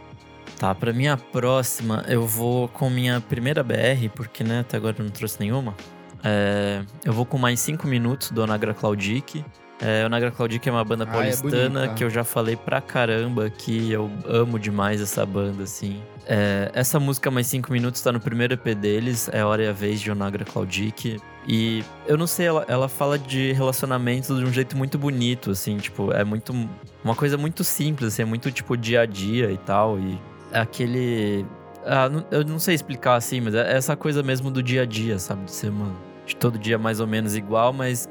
[0.58, 5.04] Tá, pra minha próxima, eu vou com minha primeira BR, porque, né, até agora eu
[5.04, 5.74] não trouxe nenhuma.
[6.22, 9.44] É, eu vou com mais cinco minutos do Onagra Claudic.
[9.80, 13.50] É, Onagra Claudic é uma banda Ah, é paulistana que eu já falei pra caramba
[13.50, 16.00] que eu amo demais essa banda, assim.
[16.26, 19.72] É, essa música Mais Cinco Minutos tá no primeiro EP deles, é Hora e a
[19.72, 21.20] Vez de Onagra Claudic.
[21.46, 25.76] E eu não sei, ela, ela fala de relacionamentos de um jeito muito bonito, assim,
[25.76, 26.54] tipo, é muito.
[27.04, 29.98] Uma coisa muito simples, assim, é muito tipo dia a dia e tal.
[29.98, 30.18] E
[30.54, 31.44] aquele.
[31.86, 35.18] Ah, eu não sei explicar assim, mas é essa coisa mesmo do dia a dia,
[35.18, 35.44] sabe?
[35.44, 35.92] De ser uma.
[36.26, 38.08] De todo dia mais ou menos igual, mas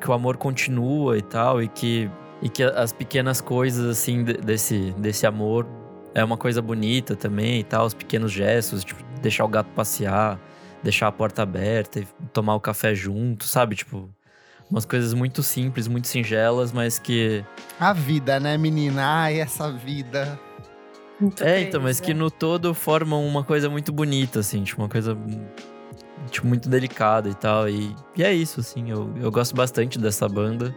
[0.00, 4.34] que o amor continua e tal, e que, e que as pequenas coisas, assim, de-
[4.34, 5.66] desse, desse amor
[6.14, 10.38] é uma coisa bonita também e tal, os pequenos gestos, tipo, deixar o gato passear,
[10.82, 13.76] deixar a porta aberta e tomar o café junto, sabe?
[13.76, 14.08] Tipo,
[14.70, 17.44] umas coisas muito simples, muito singelas, mas que.
[17.78, 19.02] A vida, né, menina?
[19.22, 20.38] Ai, essa vida.
[21.22, 24.88] Muito É, então, mas que no todo formam uma coisa muito bonita, assim, tipo, uma
[24.88, 25.16] coisa
[26.28, 27.68] tipo, muito delicada e tal.
[27.68, 30.74] E, e é isso, assim, eu, eu gosto bastante dessa banda.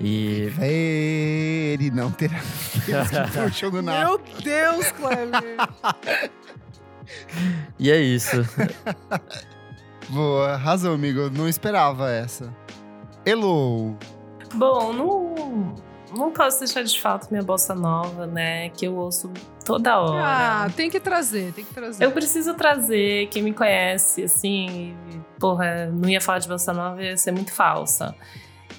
[0.00, 4.06] E Ver e não ter aqueles que puxam do nada.
[4.06, 5.56] Meu Deus, Kleber.
[7.78, 8.36] E é isso.
[10.08, 11.20] Boa, razão, amigo.
[11.20, 12.54] Eu não esperava essa.
[13.26, 13.96] Elo.
[14.54, 15.74] Bom, não,
[16.16, 18.70] não posso deixar de falta minha bossa nova, né?
[18.70, 19.30] Que eu ouço
[19.68, 20.64] toda hora.
[20.64, 22.02] ah, tem que trazer, tem que trazer.
[22.02, 24.96] Eu preciso trazer, quem me conhece, assim,
[25.38, 28.14] porra, não ia falar de bossa nova, ia ser muito falsa.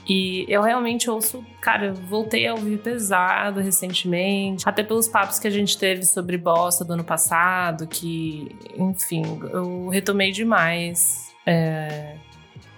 [0.08, 5.48] E eu realmente ouço, cara, eu voltei a ouvir pesado recentemente, até pelos papos que
[5.48, 9.22] a gente teve sobre bossa do ano passado, que, enfim,
[9.54, 11.32] eu retomei demais.
[11.46, 12.16] É,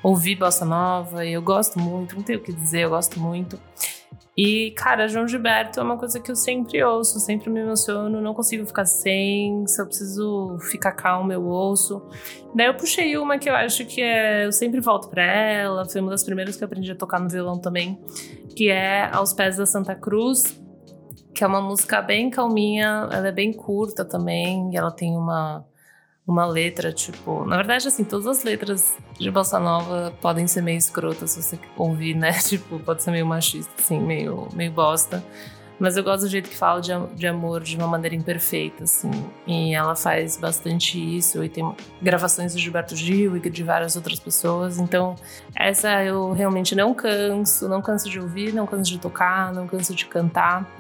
[0.04, 3.58] ouvi bossa nova e eu gosto muito, não tenho o que dizer, eu gosto muito.
[4.38, 8.34] E, cara, João Gilberto é uma coisa que eu sempre ouço, sempre me emociono, não
[8.34, 12.02] consigo ficar sem, se eu preciso ficar calma, eu ouço.
[12.56, 14.46] Daí eu puxei uma que eu acho que é.
[14.46, 17.28] Eu sempre volto pra ela, foi uma das primeiras que eu aprendi a tocar no
[17.30, 18.00] violão também,
[18.56, 20.62] que é Aos Pés da Santa Cruz,
[21.34, 25.66] que é uma música bem calminha, ela é bem curta também, e ela tem uma.
[26.26, 27.46] Uma letra, tipo.
[27.46, 31.60] Na verdade, assim, todas as letras de Bossa Nova podem ser meio escrotas se você
[31.76, 32.32] ouvir, né?
[32.48, 35.24] Tipo, pode ser meio machista, assim, meio, meio bosta.
[35.82, 39.10] Mas eu gosto do jeito que fala de, de amor de uma maneira imperfeita, assim.
[39.48, 41.44] E ela faz bastante isso.
[41.44, 44.78] E tem gravações do Gilberto Gil e de várias outras pessoas.
[44.78, 45.16] Então,
[45.56, 47.68] essa eu realmente não canso.
[47.68, 50.72] Não canso de ouvir, não canso de tocar, não canso de cantar.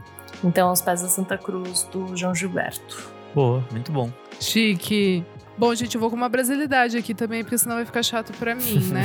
[0.43, 3.20] Então, Aos Pés da Santa Cruz, do João Gilberto.
[3.33, 4.11] Boa, muito bom.
[4.39, 5.23] Chique.
[5.57, 8.55] Bom, gente, eu vou com uma brasilidade aqui também, porque senão vai ficar chato pra
[8.55, 9.03] mim, né?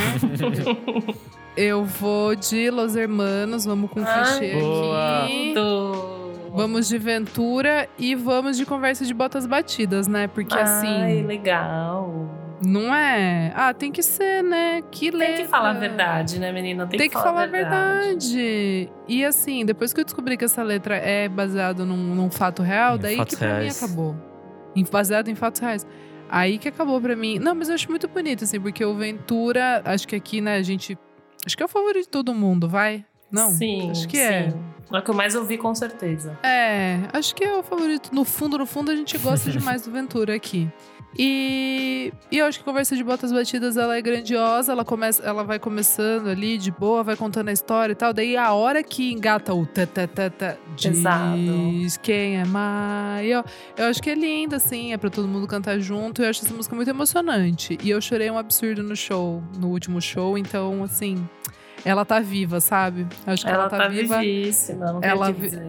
[1.57, 5.25] eu vou de Los Hermanos, vamos com Ai, clichê boa.
[5.25, 5.55] aqui.
[5.55, 6.27] Do...
[6.55, 10.27] Vamos de Ventura e vamos de conversa de botas batidas, né?
[10.29, 12.31] Porque Ai, assim, legal.
[12.63, 13.53] Não é.
[13.55, 14.83] Ah, tem que ser, né?
[14.91, 15.43] Que Tem letra.
[15.45, 16.87] que falar a verdade, né, menina?
[16.87, 18.91] Tem, Tem, que falar a verdade.
[19.09, 22.97] E assim, depois que eu descobri que essa letra é baseada num, num fato real,
[22.97, 23.81] Em daí que pra reais.
[23.81, 24.17] mim acabou.
[24.75, 25.87] Em- Baseado em fatos reais.
[26.29, 27.39] Aí que acabou pra mim.
[27.39, 30.63] Não, mas eu acho muito bonito, assim, porque o Ventura, acho que aqui, né, a
[30.63, 30.99] gente.
[31.47, 33.05] Acho que é o favorito de todo mundo, vai?
[33.31, 33.51] Não?
[33.51, 34.51] Sim, Acho que é.
[34.51, 34.57] sim.
[34.93, 36.39] É o que eu mais ouvi, com certeza.
[36.45, 38.11] É, acho que é o favorito.
[38.15, 40.71] No fundo, no fundo, a gente gosta demais do Ventura aqui.
[41.19, 45.23] E, e eu acho que a conversa de botas batidas ela é grandiosa, ela começa,
[45.23, 48.13] ela vai começando ali de boa, vai contando a história e tal.
[48.13, 53.45] Daí a hora que engata o ta ta ta ta diz quem é maior.
[53.77, 56.23] Eu acho que é lindo assim, é pra todo mundo cantar junto.
[56.23, 57.79] Eu acho essa música muito emocionante.
[57.83, 61.27] E eu chorei um absurdo no show, no último show, então assim,
[61.87, 63.07] ela tá viva, sabe?
[63.27, 64.19] Acho que ela, Ela tá viva.
[64.19, 65.67] vivíssima, não Ela dizer.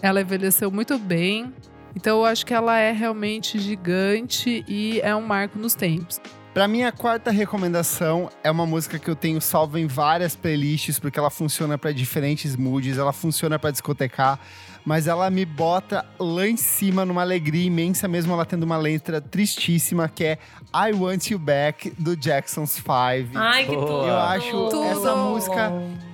[0.00, 1.52] Ela envelheceu muito bem.
[1.94, 6.20] Então eu acho que ela é realmente gigante e é um marco nos tempos.
[6.54, 11.18] Pra minha quarta recomendação é uma música que eu tenho salva em várias playlists, porque
[11.18, 14.38] ela funciona para diferentes moods, ela funciona para discotecar,
[14.86, 19.20] mas ela me bota lá em cima numa alegria imensa, mesmo ela tendo uma letra
[19.20, 20.38] tristíssima, que é
[20.72, 23.30] I Want You Back, do Jackson's Five.
[23.34, 24.06] Ai, que tudo.
[24.06, 24.84] Eu acho Tudo.
[24.84, 25.72] essa música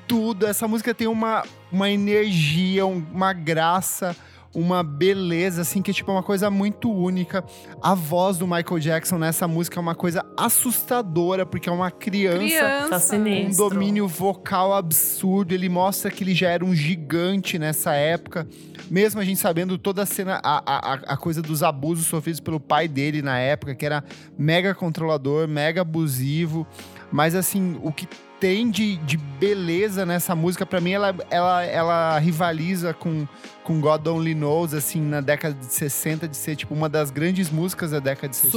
[0.08, 0.46] tudo.
[0.46, 4.16] Essa música tem uma, uma energia, um- uma graça,
[4.54, 7.42] uma beleza, assim, que é tipo uma coisa muito única.
[7.80, 12.38] A voz do Michael Jackson nessa música é uma coisa assustadora, porque é uma criança.
[12.38, 12.96] Tá Criança.
[12.96, 13.68] Um sinistro.
[13.70, 18.46] domínio vocal absurdo, ele mostra que ele já era um gigante nessa época.
[18.90, 22.60] Mesmo a gente sabendo toda a cena, a, a- a coisa dos abusos sofridos pelo
[22.60, 24.04] pai dele na época, que era
[24.38, 26.66] mega controlador, mega abusivo.
[27.10, 28.06] Mas assim, o que
[28.42, 33.24] tem de, de beleza nessa música, pra mim, ela, ela, ela rivaliza com,
[33.62, 37.50] com God Only Knows, assim, na década de 60, de ser tipo uma das grandes
[37.50, 38.50] músicas da década de 60.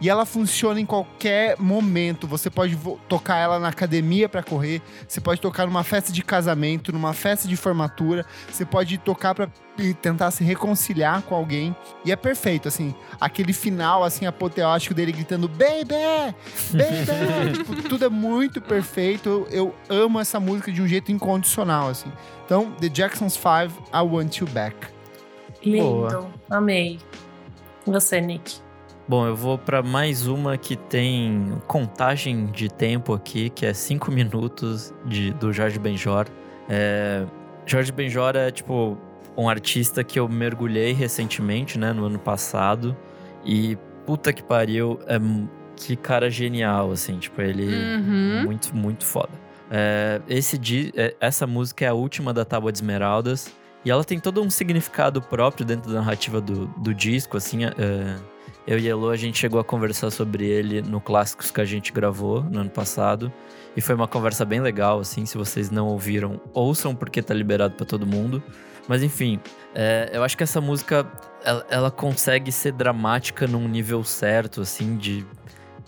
[0.00, 2.26] E ela funciona em qualquer momento.
[2.26, 6.92] Você pode tocar ela na academia pra correr, você pode tocar numa festa de casamento,
[6.92, 11.74] numa festa de formatura, você pode tocar pra e tentar se reconciliar com alguém.
[12.04, 16.34] E é perfeito, assim, aquele final assim apoteótico dele gritando baby,
[16.72, 19.46] baby, tipo, tudo é muito perfeito.
[19.50, 22.10] Eu, eu amo essa música de um jeito incondicional, assim.
[22.44, 24.76] Então, The Jackson's Five, I Want You Back.
[25.64, 25.84] Lindo.
[25.84, 26.30] Boa.
[26.50, 26.98] Amei.
[27.86, 28.60] E você, Nick?
[29.08, 34.10] Bom, eu vou pra mais uma que tem contagem de tempo aqui, que é 5
[34.12, 36.26] minutos de, do Jorge Benjor.
[36.68, 37.24] É,
[37.64, 38.98] Jorge Benjor é, tipo,
[39.34, 42.94] um artista que eu mergulhei recentemente, né, no ano passado.
[43.42, 45.18] E puta que pariu, é,
[45.74, 48.42] que cara genial, assim, tipo, ele Uhum.
[48.44, 49.32] muito, muito foda.
[49.70, 50.60] É, esse
[50.94, 53.50] é, essa música é a última da Tábua de Esmeraldas.
[53.86, 57.64] E ela tem todo um significado próprio dentro da narrativa do, do disco, assim.
[57.64, 58.16] é,
[58.68, 61.64] eu e a Elo, a gente chegou a conversar sobre ele no Clássicos que a
[61.64, 63.32] gente gravou no ano passado.
[63.74, 65.24] E foi uma conversa bem legal, assim.
[65.24, 68.42] Se vocês não ouviram, ouçam, porque tá liberado pra todo mundo.
[68.86, 69.40] Mas enfim,
[69.74, 71.10] é, eu acho que essa música,
[71.42, 75.24] ela, ela consegue ser dramática num nível certo, assim, de,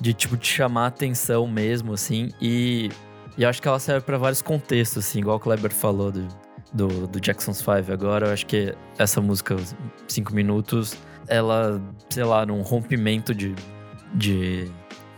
[0.00, 2.30] de tipo, te chamar atenção mesmo, assim.
[2.40, 2.88] E,
[3.36, 6.26] e eu acho que ela serve pra vários contextos, assim, igual o Kleber falou do,
[6.72, 8.28] do, do Jackson's Five agora.
[8.28, 9.54] Eu acho que essa música,
[10.08, 10.96] cinco minutos,
[11.30, 13.54] ela, sei lá, num rompimento de,
[14.12, 14.68] de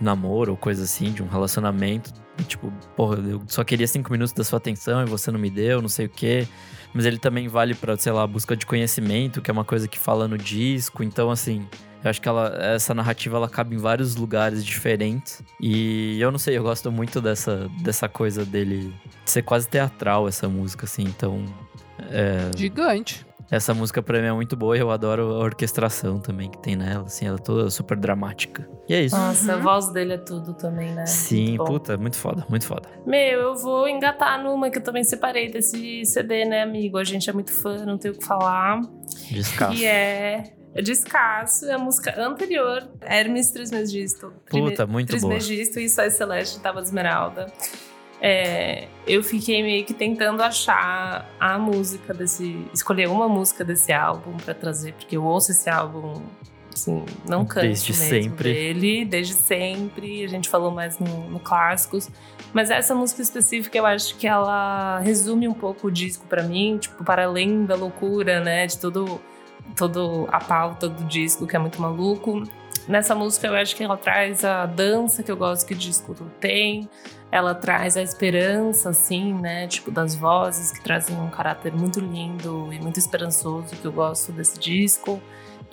[0.01, 2.13] namoro ou coisa assim, de um relacionamento.
[2.47, 5.81] Tipo, porra, eu só queria cinco minutos da sua atenção e você não me deu,
[5.81, 6.47] não sei o quê.
[6.95, 9.99] Mas ele também vale pra, sei lá, busca de conhecimento, que é uma coisa que
[9.99, 11.03] fala no disco.
[11.03, 11.67] Então, assim,
[12.05, 15.43] eu acho que ela, essa narrativa ela cabe em vários lugares diferentes.
[15.59, 18.93] E eu não sei, eu gosto muito dessa, dessa coisa dele
[19.25, 21.05] de ser quase teatral, essa música, assim.
[21.05, 21.47] Então,
[22.11, 23.25] é, Gigante.
[23.53, 26.75] Essa música pra mim é muito boa e eu adoro a orquestração também que tem
[26.75, 28.69] nela, assim, ela é toda super dramática.
[28.89, 29.15] E é isso.
[29.17, 29.63] Nossa, a Uhum.
[29.63, 31.07] voz dele é tudo também, né?
[31.07, 32.89] Sim, Muito puta, muito foda, muito foda.
[33.07, 36.97] Meu, eu vou engatar numa que eu também separei desse CD, né, amigo?
[36.99, 38.81] A gente é muito fã, não tem o que falar.
[39.31, 39.77] Descasso.
[39.77, 40.45] Que é
[40.83, 44.33] Descasso, é a música anterior, Hermes Trismegisto.
[44.49, 45.35] Puta, muito boa.
[45.35, 47.53] Trismegisto e Sóis Celeste, Tava de Esmeralda.
[48.25, 52.65] É, eu fiquei meio que tentando achar a música desse.
[52.73, 56.23] escolher uma música desse álbum pra trazer, porque eu ouço esse álbum,
[56.73, 58.53] assim, não canso Desde sempre.
[58.53, 60.25] dele, desde sempre.
[60.25, 62.09] A gente falou mais no, no Clássicos.
[62.53, 66.79] Mas essa música específica, eu acho que ela resume um pouco o disco pra mim,
[66.79, 69.21] tipo, para além da loucura, né, de todo,
[69.75, 72.45] todo a pauta do disco, que é muito maluco.
[72.87, 76.15] Nessa música, eu acho que ela traz a dança que eu gosto que o disco
[76.39, 76.89] tem.
[77.33, 79.67] Ela traz a esperança, assim, né?
[79.67, 84.31] Tipo, das vozes que trazem um caráter muito lindo e muito esperançoso, que eu gosto
[84.33, 85.19] desse disco.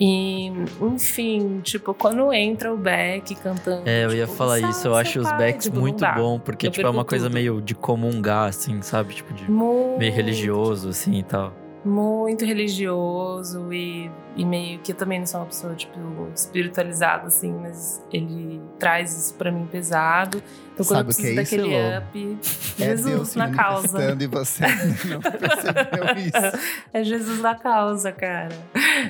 [0.00, 0.46] E,
[0.80, 3.82] enfim, tipo, quando entra o Beck cantando.
[3.86, 6.38] É, eu ia tipo, falar "Sabe isso, eu acho os pai", backs tipo, muito bom,
[6.38, 7.34] porque, Eu tipo, é uma coisa tudo.
[7.34, 9.12] meio de comungar, assim, sabe?
[9.12, 11.52] Tipo, de Muito, meio religioso, assim, e tal.
[11.82, 15.98] Muito religioso e, e meio que eu também não sou uma pessoa, tipo,
[16.34, 20.42] espiritualizada, assim, mas ele traz isso pra mim pesado.
[20.74, 22.38] Então, quando Sabe eu é preciso isso, daquele up,
[22.78, 24.16] É Jesus Deus na causa.
[24.20, 24.62] e você
[25.08, 26.58] não percebeu isso.
[26.92, 28.54] É Jesus na causa, cara.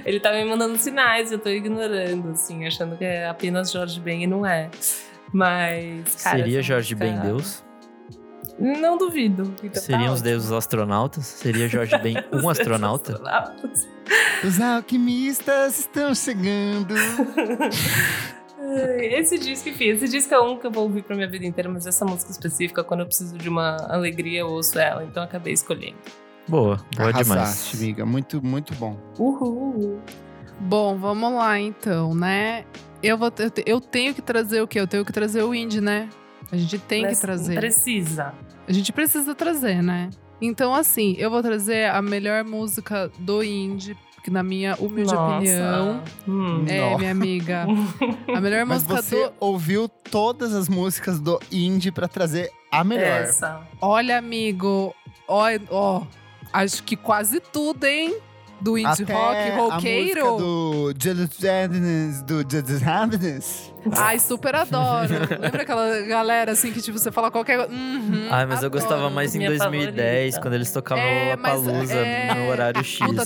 [0.05, 4.23] Ele tá me mandando sinais, eu tô ignorando, assim, achando que é apenas Jorge Ben
[4.23, 4.71] e não é.
[5.33, 6.39] Mas, cara.
[6.39, 7.65] Seria essa Jorge Ben Deus?
[8.61, 9.55] Não duvido.
[9.63, 10.25] Então tá Seriam os ótimo.
[10.25, 11.25] deuses astronautas?
[11.27, 13.13] Seria Jorge Ben Os um astronauta?
[13.15, 13.89] astronautas.
[14.45, 16.95] Os alquimistas estão chegando.
[19.01, 21.69] Esse disco, enfim, esse disco é um que eu vou ouvir pra minha vida inteira,
[21.69, 25.29] mas essa música específica, quando eu preciso de uma alegria, eu ouço ela, então eu
[25.29, 25.97] acabei escolhendo.
[26.47, 27.75] Boa, boa Arrasaste, demais.
[27.75, 28.07] amiga.
[28.07, 28.97] Muito, muito bom.
[29.19, 30.01] Uhul!
[30.61, 32.65] Bom, vamos lá então, né?
[33.03, 34.79] Eu, vou, eu, te- eu tenho que trazer o quê?
[34.79, 36.09] Eu tenho que trazer o indie, né?
[36.53, 37.55] A gente tem que trazer.
[37.55, 38.35] Precisa.
[38.67, 40.11] A gente precisa trazer, né?
[40.41, 45.37] Então, assim, eu vou trazer a melhor música do indie, que na minha humilde Nossa.
[45.37, 46.03] opinião.
[46.27, 46.65] Hum.
[46.69, 46.99] É, Nó.
[46.99, 47.67] minha amiga.
[48.35, 49.33] A melhor Mas música você do.
[49.41, 53.23] ouviu todas as músicas do indie pra trazer a melhor.
[53.23, 53.61] Essa.
[53.81, 54.95] Olha, amigo.
[55.29, 56.03] Ó, ó.
[56.53, 58.19] Acho que quase tudo, hein?
[58.61, 60.25] Do indie Até rock a roqueiro.
[60.33, 63.73] música do Just Happiness, do Just Happiness.
[63.97, 65.09] Ai, super adoro.
[65.41, 67.73] Lembra aquela galera assim que, tipo, você fala qualquer coisa.
[67.73, 68.71] Uhum, Ai, mas eu adoro.
[68.83, 69.95] gostava mais em Minha 2010,
[70.35, 70.41] favorita.
[70.43, 72.99] quando eles tocavam É, mas, Lollapalooza é, no horário X.
[73.07, 73.25] puta,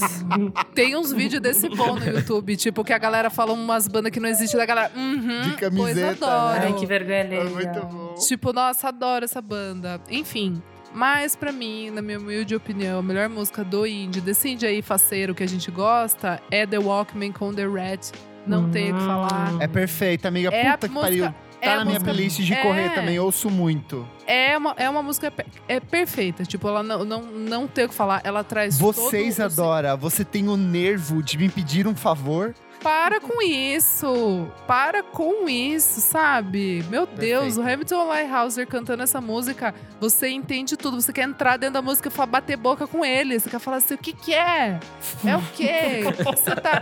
[0.74, 4.20] Tem uns vídeos desse bom no YouTube, tipo, que a galera fala umas bandas que
[4.20, 4.92] não existem, da galera.
[4.94, 6.60] Uhum, De camiseta, pois adoro.
[6.62, 8.14] Ai, que vergonha É muito bom.
[8.14, 10.00] Tipo, nossa, adoro essa banda.
[10.08, 10.62] Enfim.
[10.94, 14.80] Mas pra mim, na minha humilde opinião, a melhor música do indie, desse indie aí
[14.80, 18.12] faceiro que a gente gosta, é The Walkman com The Rat.
[18.46, 19.06] Não tenho o que Hum.
[19.06, 19.52] falar.
[19.60, 20.50] É perfeita, amiga.
[20.54, 21.34] É Puta que música- pariu.
[21.60, 22.62] é Tá a na minha playlist de é.
[22.62, 24.06] correr também, ouço muito.
[24.26, 26.44] É uma, é uma música per- é perfeita.
[26.44, 28.20] Tipo, ela não, não, não tem o que falar.
[28.22, 29.96] Ela traz Vocês todo adoram.
[29.96, 32.54] Você tem o nervo de me pedir um favor?
[32.84, 34.46] Para com isso!
[34.66, 36.84] Para com isso, sabe?
[36.90, 37.60] Meu Deus, Perfeito.
[37.60, 41.00] o Hamilton Lighthouser cantando essa música, você entende tudo.
[41.00, 43.40] Você quer entrar dentro da música e bater boca com ele.
[43.40, 44.78] Você quer falar assim: o que, que é?
[45.24, 46.02] É o quê?
[46.36, 46.80] Você tá,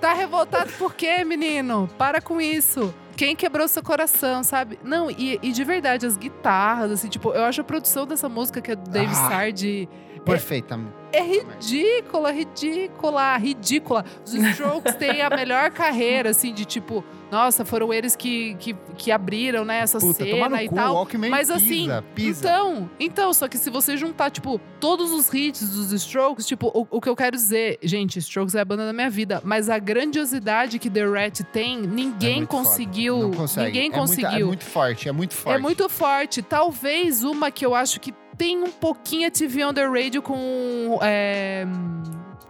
[0.00, 1.86] tá revoltado por quê, menino?
[1.98, 2.94] Para com isso.
[3.14, 4.78] Quem quebrou seu coração, sabe?
[4.82, 8.62] Não, e, e de verdade, as guitarras, assim, tipo, eu acho a produção dessa música,
[8.62, 9.28] que é do Dave Ah.
[9.28, 9.86] Sardi,
[10.24, 10.78] Perfeita.
[11.12, 14.04] é ridícula, ridícula, ridícula.
[14.24, 19.10] Os Strokes têm a melhor carreira, assim, de tipo, nossa, foram eles que, que, que
[19.12, 20.94] abriram, né, essa Puta, cena e cu, tal.
[20.94, 22.40] Walkman Mas pisa, assim, pisa.
[22.48, 26.86] Então, então, só que se você juntar, tipo, todos os hits dos Strokes, tipo, o,
[26.90, 29.78] o que eu quero dizer, gente, Strokes é a banda da minha vida, mas a
[29.78, 32.64] grandiosidade que The Rat tem, É ninguém muito foda.
[32.64, 33.30] conseguiu.
[33.56, 34.30] Ninguém É conseguiu.
[34.30, 35.56] é muito forte, é muito forte.
[35.56, 36.42] É muito forte.
[36.42, 40.98] Talvez uma que eu acho que tem um pouquinho a TV on the radio com
[41.02, 41.64] é,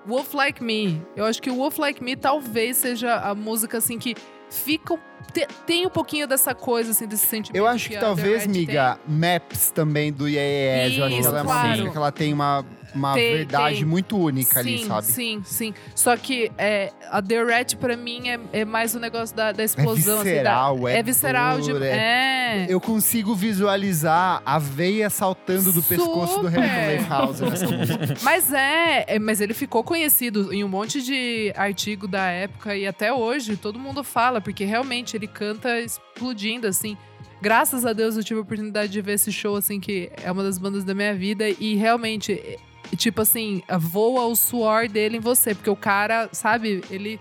[0.06, 1.00] Wolf Like Me.
[1.16, 4.14] Eu acho que o Wolf Like Me talvez seja a música assim que
[4.50, 4.98] fica
[5.32, 7.56] te- tem um pouquinho dessa coisa assim desse sentimento.
[7.56, 11.42] Eu acho que a talvez, miga, Maps também do Yes, eu acho que ela é
[11.42, 11.68] uma claro.
[11.70, 12.64] música que ela tem uma,
[12.94, 13.84] uma Tem, verdade tem.
[13.84, 15.06] muito única ali, sim, sabe?
[15.06, 15.74] Sim, sim.
[15.94, 19.64] Só que é, a The Rat, pra mim, é, é mais o negócio da, da
[19.64, 20.20] explosão.
[20.20, 21.60] assim, da- visceral, é é visceral.
[21.60, 22.66] de- dura, é.
[22.68, 26.58] Eu consigo visualizar a veia saltando do pescoço do Super.
[26.58, 28.14] Hamilton Leifhauser nessa música.
[28.22, 32.86] Mas é, é, mas ele ficou conhecido em um monte de artigo da época e
[32.86, 36.96] até hoje todo mundo fala, porque realmente ele canta explodindo, assim.
[37.40, 40.44] Graças a Deus eu tive a oportunidade de ver esse show, assim, que é uma
[40.44, 42.56] das bandas da minha vida, e realmente, é,
[42.96, 47.20] tipo assim, voa o suor dele em você, porque o cara, sabe, ele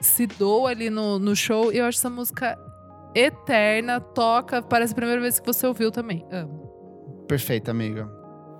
[0.00, 2.58] se doa ali no, no show, e eu acho essa música
[3.14, 6.26] eterna, toca, parece a primeira vez que você ouviu também.
[6.30, 6.66] Amo.
[7.26, 8.08] Perfeito, amiga.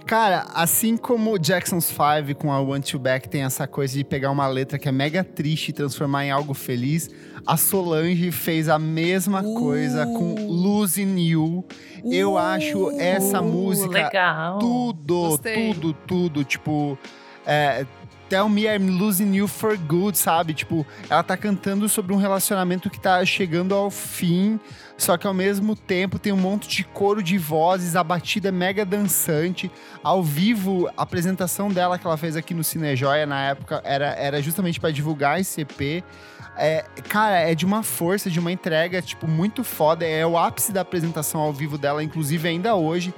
[0.07, 4.31] Cara, assim como Jackson's Five com a One Two Back tem essa coisa de pegar
[4.31, 7.11] uma letra que é mega triste e transformar em algo feliz,
[7.45, 9.55] a Solange fez a mesma Uh.
[9.55, 11.65] coisa com Losing You.
[12.05, 14.59] Eu acho essa Uh, música Legal.
[14.61, 15.75] tudo, Gostei.
[15.75, 16.45] tudo, tudo.
[16.45, 16.97] Tipo,
[17.45, 17.85] é,
[18.29, 20.55] Tell Me I'm Losing You for Good, sabe?
[20.55, 24.59] Tipo, ela tá cantando sobre um relacionamento que tá chegando ao fim,
[24.99, 28.53] só que ao mesmo tempo tem um monte de coro de vozes, a batida é
[28.53, 29.71] mega dançante.
[30.03, 34.41] Ao vivo, a apresentação dela que ela fez aqui no Cinejoia na época era, era
[34.41, 36.03] justamente para divulgar esse EP.
[36.57, 40.07] É, cara, é de uma força, de uma entrega, tipo, muito foda.
[40.07, 43.13] É o ápice da apresentação ao vivo dela, inclusive ainda hoje.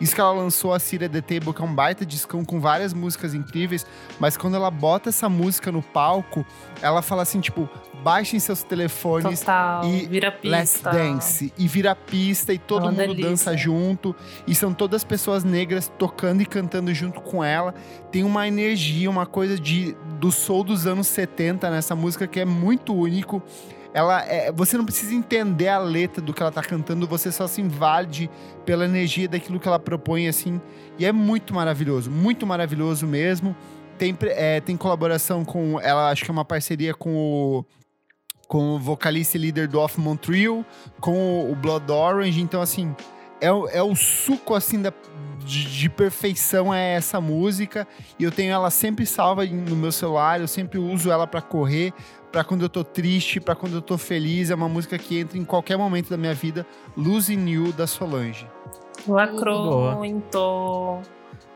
[0.00, 2.92] Isso que ela lançou a Cira The Table, que é um baita discão com várias
[2.92, 3.86] músicas incríveis,
[4.18, 6.44] mas quando ela bota essa música no palco,
[6.82, 7.68] ela fala assim, tipo,
[8.02, 9.84] baixem seus telefones Total.
[9.84, 10.56] e Vira pista.
[10.56, 11.52] Let's Dance.
[11.56, 13.30] E vira pista e todo É mundo delícia.
[13.30, 14.14] dança junto.
[14.46, 17.72] E são todas pessoas negras tocando e cantando junto com ela.
[18.10, 22.44] Tem uma energia, uma coisa de do soul dos anos 70 nessa música que é
[22.44, 23.42] muito único.
[23.94, 27.46] Ela é, você não precisa entender a letra do que ela tá cantando, você só
[27.46, 28.28] se invade
[28.66, 30.60] pela energia daquilo que ela propõe, assim.
[30.98, 33.54] E é muito maravilhoso, muito maravilhoso mesmo.
[33.96, 35.80] Tem, é, tem colaboração com.
[35.80, 37.64] Ela acho que é uma parceria com o
[38.46, 40.64] com o vocalista e líder do Off Montreal,
[41.00, 42.42] com o Blood Orange.
[42.42, 42.94] Então, assim,
[43.40, 44.92] é, o- é o suco, assim, da,
[45.44, 47.88] de, de perfeição é essa música.
[48.18, 51.92] E eu tenho ela sempre salva no meu celular, eu sempre uso ela pra correr,
[52.34, 54.50] pra quando eu tô triste, pra quando eu tô feliz.
[54.50, 56.66] É uma música que entra em qualquer momento da minha vida.
[56.96, 58.44] Losing You, da Solange.
[59.06, 59.94] Lacrou Boa.
[59.94, 60.98] muito.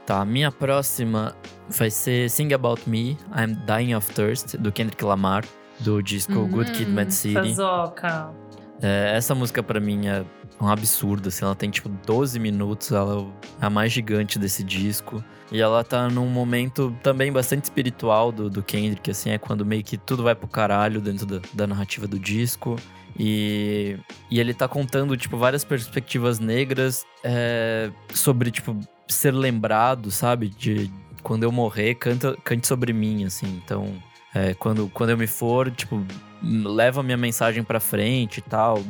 [0.06, 1.34] Tá, a minha próxima
[1.68, 5.44] vai ser Sing About Me, I'm Dying of Thirst, do Kendrick Lamar.
[5.80, 7.34] do disco Good Kid, Hum, Mad City.
[7.34, 8.30] Fazoca.
[8.80, 10.24] É, essa música pra mim é
[10.60, 13.26] um absurdo, assim, ela tem tipo 12 minutos, ela
[13.60, 15.22] é a mais gigante desse disco.
[15.50, 19.82] E ela tá num momento também bastante espiritual do, do Kendrick, assim, é quando meio
[19.82, 22.76] que tudo vai pro caralho dentro da, da narrativa do disco.
[23.18, 23.96] E,
[24.30, 28.78] e ele tá contando, tipo, várias perspectivas negras é, sobre, tipo,
[29.08, 30.48] ser lembrado, sabe?
[30.48, 30.90] De
[31.22, 33.60] quando eu morrer, canta, cante sobre mim, assim.
[33.64, 33.92] Então,
[34.34, 36.04] é, quando, quando eu me for, tipo,
[36.42, 38.82] leva a minha mensagem pra frente e tal.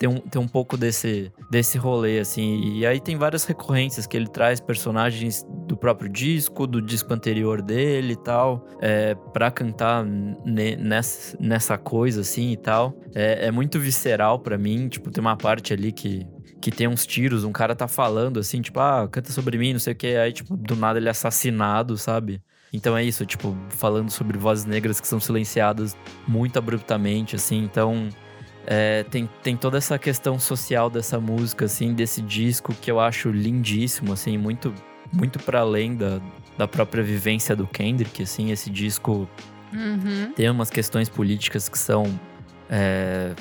[0.00, 2.78] Tem um, tem um pouco desse, desse rolê, assim.
[2.78, 7.60] E aí tem várias recorrências que ele traz personagens do próprio disco, do disco anterior
[7.60, 12.98] dele e tal, é, pra cantar ne- nessa, nessa coisa, assim e tal.
[13.14, 14.88] É, é muito visceral pra mim.
[14.88, 16.26] Tipo, tem uma parte ali que,
[16.62, 19.80] que tem uns tiros, um cara tá falando assim, tipo, ah, canta sobre mim, não
[19.80, 20.16] sei o que.
[20.16, 22.40] Aí, tipo, do nada ele é assassinado, sabe?
[22.72, 25.94] Então é isso, tipo, falando sobre vozes negras que são silenciadas
[26.26, 27.58] muito abruptamente, assim.
[27.62, 28.08] Então
[28.66, 33.30] é, tem, tem toda essa questão social dessa música, assim, desse disco que eu acho
[33.30, 34.72] lindíssimo, assim, muito,
[35.12, 36.20] muito para além da,
[36.58, 38.50] da própria vivência do Kendrick, assim.
[38.50, 39.28] Esse disco
[39.72, 40.32] Uhum.
[40.34, 42.18] tem umas questões políticas que são
[42.68, 43.32] é,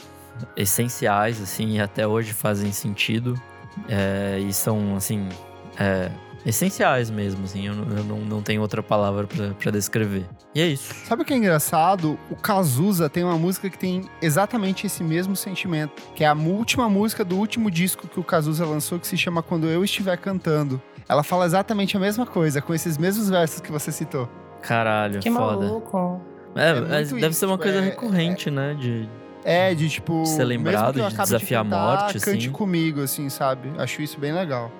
[0.56, 3.40] essenciais, assim, e até hoje fazem sentido.
[3.88, 5.30] é, e são, assim,
[5.78, 6.12] é,
[6.46, 7.68] essenciais mesmo, assim.
[7.68, 10.26] Eu, não- eu não, não tenho outra palavra pra- pra descrever.
[10.56, 10.94] E é isso.
[11.06, 12.18] Sabe o que é engraçado?
[12.30, 16.90] O Cazuza tem uma música que tem exatamente esse mesmo sentimento, que é a última
[16.90, 20.82] música do último disco que o Cazuza lançou, que se chama Quando Eu Estiver Cantando.
[21.08, 24.30] Ela fala exatamente a mesma coisa, com esses mesmos versos que você citou.
[24.62, 25.66] Caralho, Que foda.
[25.66, 26.22] maluco.
[26.56, 26.74] É, É é,
[27.04, 28.76] deve isso, ser uma tipo, coisa é- recorrente, né?
[28.80, 29.08] De,
[29.44, 30.26] É, de tipo.
[30.26, 32.52] Ser lembrado, mesmo que eu de desafiar a cantar, morte, Cante assim.
[32.52, 33.72] comigo, assim, sabe?
[33.78, 34.72] Acho isso bem legal.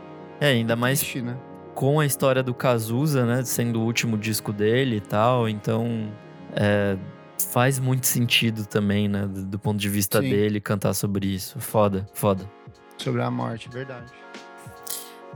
[0.42, 1.36] é, ainda mais Triste, né?
[1.80, 3.42] Com a história do Cazuza, né?
[3.46, 5.48] Sendo o último disco dele e tal.
[5.48, 6.12] Então,
[6.54, 6.98] é,
[7.54, 9.26] faz muito sentido também, né?
[9.26, 10.30] Do, do ponto de vista Sim.
[10.30, 11.58] dele cantar sobre isso.
[11.62, 12.44] Foda, foda.
[12.98, 14.12] Sobre a morte, verdade.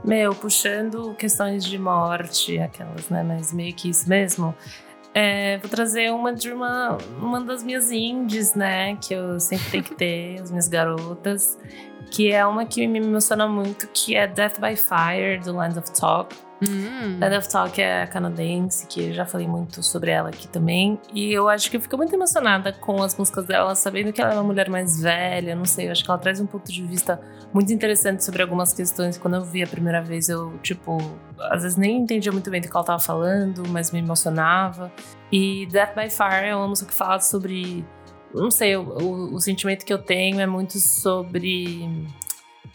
[0.04, 3.22] Meu, puxando questões de morte, aquelas, né?
[3.22, 4.54] Mas meio que isso mesmo.
[5.14, 8.96] É, vou trazer uma de uma, uma das minhas indies, né?
[8.96, 11.56] Que eu sempre tenho que ter, as minhas garotas.
[12.14, 15.90] Que é uma que me emociona muito, que é Death by Fire, do Lands of
[15.98, 16.36] Talk.
[16.62, 17.18] Hum.
[17.20, 20.98] Land of Talk é canadense, que eu já falei muito sobre ela aqui também.
[21.12, 24.32] E eu acho que eu fico muito emocionada com as músicas dela, sabendo que ela
[24.32, 26.82] é uma mulher mais velha, não sei, eu acho que ela traz um ponto de
[26.84, 27.20] vista
[27.52, 29.18] muito interessante sobre algumas questões.
[29.18, 30.98] Quando eu vi a primeira vez, eu, tipo,
[31.38, 34.92] às vezes nem entendia muito bem do que ela tava falando, mas me emocionava.
[35.30, 37.84] E Death by Fire é uma música que fala sobre.
[38.34, 41.88] Não sei, o, o, o sentimento que eu tenho é muito sobre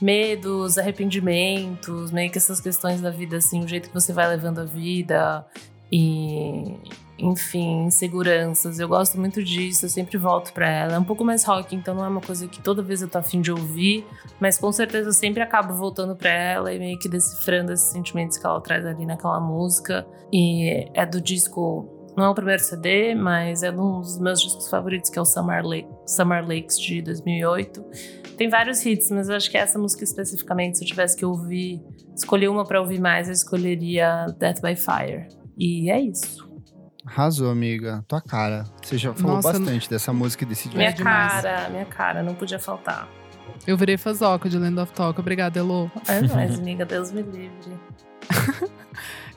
[0.01, 4.59] medos, arrependimentos, meio que essas questões da vida, assim, o jeito que você vai levando
[4.59, 5.45] a vida
[5.91, 6.77] e,
[7.17, 8.79] enfim, inseguranças.
[8.79, 10.93] Eu gosto muito disso, eu sempre volto pra ela.
[10.93, 13.17] É um pouco mais rock, então não é uma coisa que toda vez eu tô
[13.17, 14.05] afim de ouvir,
[14.39, 18.37] mas com certeza eu sempre acabo voltando pra ela e meio que decifrando esses sentimentos
[18.37, 20.07] que ela traz ali naquela música.
[20.31, 21.98] E é do disco.
[22.19, 25.25] Não é o primeiro CD, mas é um dos meus discos favoritos, que é o
[25.25, 27.81] Summer, Lake, Summer Lakes de 2008.
[28.37, 31.81] Tem vários hits, mas eu acho que essa música especificamente, se eu tivesse que ouvir,
[32.13, 35.29] escolher uma pra ouvir mais, eu escolheria Death by Fire.
[35.57, 36.45] E é isso.
[37.05, 38.03] Arrasou, amiga.
[38.05, 38.65] Tua cara.
[38.83, 40.77] Você já falou Nossa, bastante dessa música e desse disco.
[40.77, 41.41] Minha demais.
[41.41, 43.07] cara, minha cara, não podia faltar.
[43.65, 45.17] Eu virei fazoca de Land of Talk.
[45.21, 45.89] Obrigada, Elo.
[46.05, 47.79] É nóis, amiga, Deus me livre.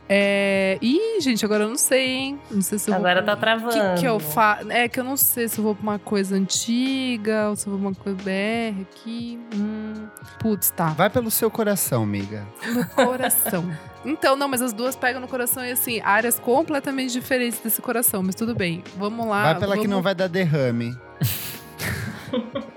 [0.09, 0.79] É...
[0.83, 2.41] Ih, gente, agora eu não sei, hein?
[2.51, 3.27] Não sei se eu Agora vou...
[3.27, 3.95] tá O travando.
[3.95, 4.71] que, que eu faço?
[4.71, 7.71] É que eu não sei se eu vou pra uma coisa antiga ou se eu
[7.73, 9.41] vou pra uma coisa BR aqui.
[9.55, 10.07] Hum.
[10.39, 10.87] Putz, tá.
[10.89, 12.47] Vai pelo seu coração, amiga.
[12.75, 13.71] No coração.
[14.05, 18.21] Então, não, mas as duas pegam no coração e assim, áreas completamente diferentes desse coração,
[18.21, 18.83] mas tudo bem.
[18.97, 19.45] Vamos lá.
[19.45, 20.93] vai pela que vamos, não vai dar derrame.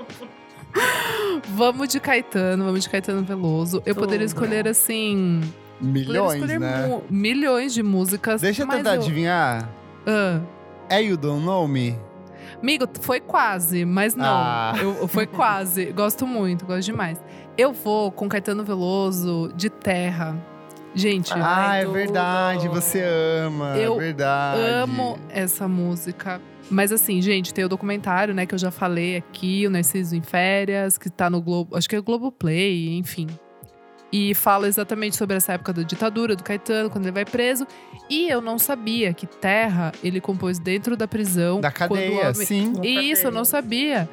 [1.50, 3.78] Vamos de Caetano, vamos de Caetano Veloso.
[3.86, 4.04] Eu Tudo.
[4.06, 5.42] poderia escolher assim.
[5.82, 7.02] Milhões, né?
[7.10, 8.42] milhões de músicas.
[8.42, 9.70] Deixa eu tentar adivinhar.
[10.08, 10.40] Ah.
[10.90, 11.98] É You Don't Know Me?
[12.62, 14.26] Amigo, foi quase, mas não.
[14.26, 14.74] Ah.
[14.82, 15.86] Eu, foi quase.
[15.94, 17.22] Gosto muito, gosto demais.
[17.58, 20.36] Eu vou com Caetano Veloso de Terra.
[20.94, 21.72] Gente, Ah.
[21.72, 21.94] Ah, é tudo.
[21.94, 22.68] verdade.
[22.70, 23.04] Você
[23.46, 23.76] ama.
[23.78, 24.62] Eu é verdade.
[24.62, 26.40] amo essa música.
[26.72, 30.22] Mas assim, gente, tem o documentário, né, que eu já falei aqui, o Narciso em
[30.22, 33.28] Férias, que tá no Globo, acho que é o Globoplay, enfim.
[34.12, 37.68] E fala exatamente sobre essa época da ditadura do Caetano, quando ele vai preso.
[38.10, 41.60] E eu não sabia que Terra ele compôs dentro da prisão.
[41.60, 42.70] Da cadeia, homem- sim.
[42.72, 44.08] No Isso, eu não sabia.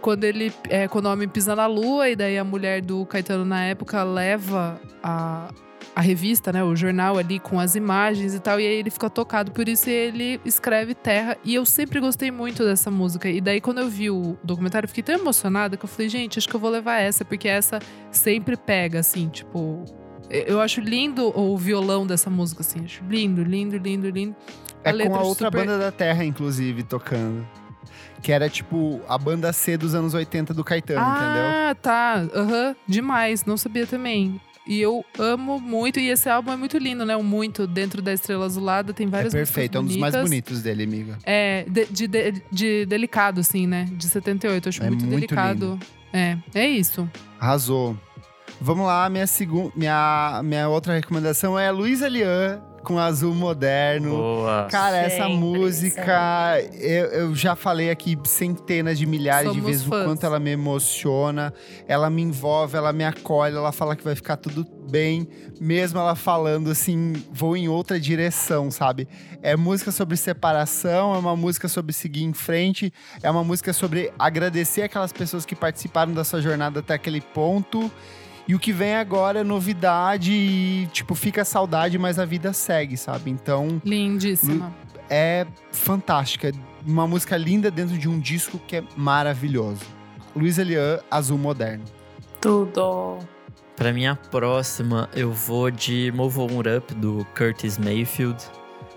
[0.00, 3.44] Quando ele, é, quando o homem pisa na lua e daí a mulher do Caetano
[3.44, 5.48] na época leva a,
[5.96, 9.08] a revista, né, o jornal ali com as imagens e tal, e aí ele fica
[9.08, 11.38] tocado por isso e ele escreve Terra.
[11.42, 13.30] E eu sempre gostei muito dessa música.
[13.30, 16.38] E daí quando eu vi o documentário, eu fiquei tão emocionada que eu falei, gente,
[16.38, 17.78] acho que eu vou levar essa, porque essa
[18.10, 19.84] sempre pega, assim, tipo.
[20.28, 22.84] Eu acho lindo o violão dessa música, assim.
[22.84, 24.36] Acho lindo, lindo, lindo, lindo.
[24.84, 27.46] É com letra a outra super- banda da Terra, inclusive, tocando.
[28.20, 31.44] Que era tipo a banda C dos anos 80 do Caetano, entendeu?
[31.70, 32.16] Ah, tá.
[32.34, 32.76] Aham.
[32.86, 33.46] Demais.
[33.46, 34.38] Não sabia também.
[34.66, 36.00] E eu amo muito.
[36.00, 37.16] E esse álbum é muito lindo, né?
[37.16, 38.92] O Muito Dentro da Estrela Azulada.
[38.92, 41.18] Tem É várias perfeito, é um dos mais bonitos dele, amiga.
[41.24, 43.86] É, de, de, de- de delicado, assim, né?
[43.92, 44.66] De 78.
[44.66, 45.78] Eu acho É muito, muito delicado.
[46.12, 47.08] É, é isso.
[47.38, 47.96] Arrasou.
[48.60, 49.70] Vamos lá, minha, segun...
[49.76, 54.10] minha, minha outra recomendação é a Luísa Lian com Azul Moderno.
[54.10, 54.68] Boa.
[54.70, 59.84] Cara, essa Sempre, música, eu, eu já falei aqui centenas de milhares de Somos vezes
[59.84, 60.02] fãs.
[60.02, 61.52] o quanto ela me emociona,
[61.88, 65.26] ela me envolve, ela me acolhe, ela fala que vai ficar tudo bem,
[65.60, 69.08] mesmo ela falando assim, vou em outra direção, sabe?
[69.42, 74.12] É música sobre separação, é uma música sobre seguir em frente, é uma música sobre
[74.16, 77.90] agradecer aquelas pessoas que participaram da sua jornada até aquele ponto.
[78.48, 82.96] E o que vem agora é novidade e, tipo, fica saudade, mas a vida segue,
[82.96, 83.28] sabe?
[83.30, 84.72] Então, Lindíssima.
[85.10, 86.52] é fantástica.
[86.86, 89.82] Uma música linda dentro de um disco que é maravilhoso.
[90.34, 91.84] Luiz Elian, Azul Moderno.
[92.40, 93.18] Tudo.
[93.74, 98.42] Pra minha próxima, eu vou de Move On Up, do Curtis Mayfield.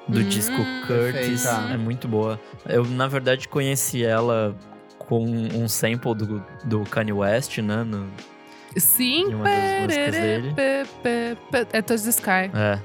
[0.07, 0.55] Do Hum, disco
[0.87, 1.43] Curtis.
[1.43, 1.73] perfeita.
[1.73, 2.39] É muito boa.
[2.67, 4.55] Eu, na verdade, conheci ela
[4.97, 7.83] com um sample do, do Kanye West, né?
[7.83, 8.07] no-
[8.77, 10.53] Sim, Em uma das músicas perere, dele.
[10.53, 12.51] pe- pe- pe- é Touch the Sky.
[12.53, 12.79] É.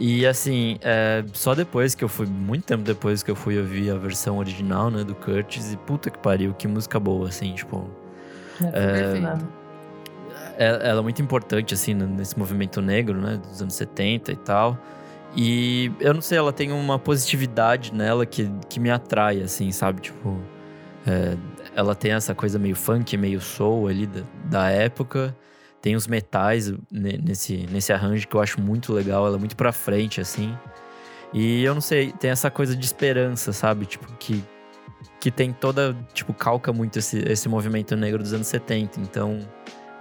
[0.00, 3.90] E assim, é, só depois que eu fui, muito tempo depois que eu fui ouvir
[3.90, 7.88] a versão original, né, do Curtis, e puta que pariu, que música boa, assim, tipo.
[8.58, 9.48] Perfeito.
[10.58, 14.76] é- ela é muito importante, assim, nesse movimento negro, né, dos anos 70 e tal.
[15.36, 20.00] E eu não sei, ela tem uma positividade nela que, que me atrai, assim, sabe?
[20.00, 20.36] Tipo,
[21.06, 21.36] é,
[21.76, 25.36] ela tem essa coisa meio funk, meio soul ali da, da época.
[25.80, 29.56] Tem os metais ne- nesse, nesse arranjo que eu acho muito legal, ela é muito
[29.56, 30.56] pra frente, assim.
[31.32, 33.86] E eu não sei, tem essa coisa de esperança, sabe?
[33.86, 34.42] Tipo, que,
[35.20, 38.98] que tem toda, tipo, calca muito esse, esse movimento negro dos anos 70.
[39.00, 39.38] Então,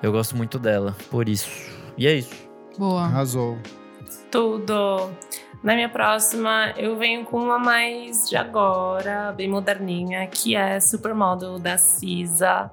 [0.01, 1.49] eu gosto muito dela, por isso.
[1.97, 2.33] E é isso.
[2.77, 3.03] Boa.
[3.03, 3.57] Arrasou.
[4.31, 5.11] Tudo.
[5.63, 11.57] Na minha próxima, eu venho com uma mais de agora, bem moderninha, que é Supermodel
[11.59, 12.71] da Cisa.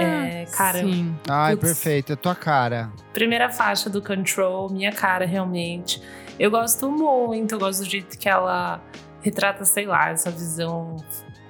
[0.00, 1.16] É, cara, Sim.
[1.28, 1.68] Ai, Putz.
[1.68, 2.12] perfeito.
[2.12, 2.90] É tua cara.
[3.12, 6.02] Primeira faixa do Control, minha cara, realmente.
[6.38, 8.80] Eu gosto muito, eu gosto do jeito que ela
[9.22, 10.96] retrata, sei lá, essa visão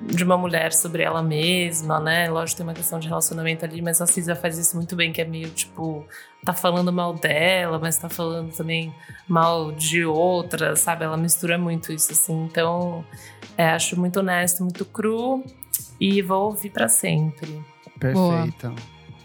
[0.01, 2.29] de uma mulher sobre ela mesma, né?
[2.29, 5.21] Lógico, tem uma questão de relacionamento ali, mas a Cisa faz isso muito bem, que
[5.21, 6.07] é meio tipo,
[6.45, 8.95] tá falando mal dela, mas tá falando também
[9.27, 11.05] mal de outra, sabe?
[11.05, 12.45] Ela mistura muito isso, assim.
[12.45, 13.05] Então,
[13.57, 15.45] é, acho muito honesto, muito cru
[16.01, 17.61] e vou ouvir pra sempre.
[17.99, 18.73] Perfeita.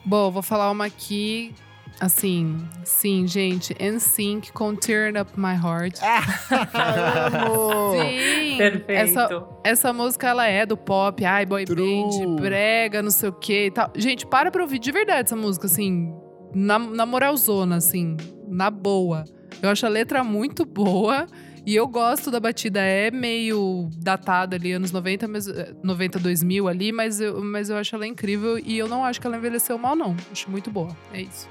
[0.04, 1.54] Bom, vou falar uma aqui.
[2.00, 3.76] Assim, sim, gente.
[3.80, 6.00] NSYNC com Turn Up My Heart.
[6.74, 7.92] Amo!
[7.94, 8.58] Sim!
[8.58, 8.92] Perfeito.
[8.92, 11.78] Essa, essa música, ela é do pop, ai, boy True.
[11.78, 13.92] band, brega, não sei o que e tal.
[13.96, 16.14] Gente, para pra ouvir de verdade essa música, assim,
[16.54, 18.18] na, na moralzona, assim,
[18.48, 19.24] na boa.
[19.62, 21.26] Eu acho a letra muito boa
[21.66, 22.82] e eu gosto da batida.
[22.82, 27.78] É meio datada ali, anos 90, mas, eh, 90, 2000 ali, mas eu, mas eu
[27.78, 30.16] acho ela incrível e eu não acho que ela envelheceu mal, não.
[30.32, 30.96] Acho muito boa.
[31.14, 31.48] É isso.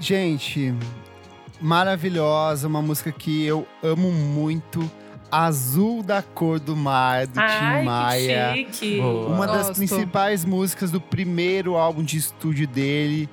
[0.00, 0.74] Gente,
[1.60, 2.66] maravilhosa.
[2.66, 4.90] Uma música que eu amo muito.
[5.30, 8.52] Azul da Cor do Mar, do Tim Ai, Maia.
[8.52, 9.00] que chique!
[9.00, 9.28] Boa.
[9.28, 9.76] Uma das Gosto.
[9.76, 13.28] principais músicas do primeiro álbum de estúdio dele.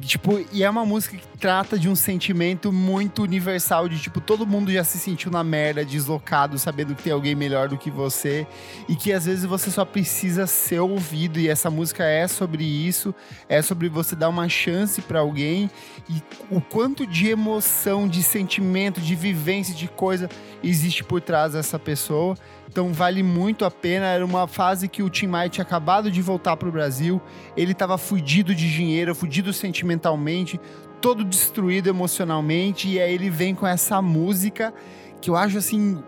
[0.00, 4.46] Tipo, e é uma música que trata de um sentimento muito universal de tipo, todo
[4.46, 8.46] mundo já se sentiu na merda, deslocado, sabendo que tem alguém melhor do que você
[8.88, 13.14] e que às vezes você só precisa ser ouvido e essa música é sobre isso,
[13.48, 15.70] é sobre você dar uma chance pra alguém
[16.08, 20.28] e o quanto de emoção, de sentimento, de vivência, de coisa
[20.62, 22.36] existe por trás dessa pessoa.
[22.76, 24.04] Então vale muito a pena.
[24.04, 27.22] Era uma fase que o Tim Maia tinha acabado de voltar pro Brasil.
[27.56, 30.60] Ele tava fudido de dinheiro, fudido sentimentalmente,
[31.00, 32.86] todo destruído emocionalmente.
[32.86, 34.74] E aí ele vem com essa música
[35.22, 36.04] que eu acho assim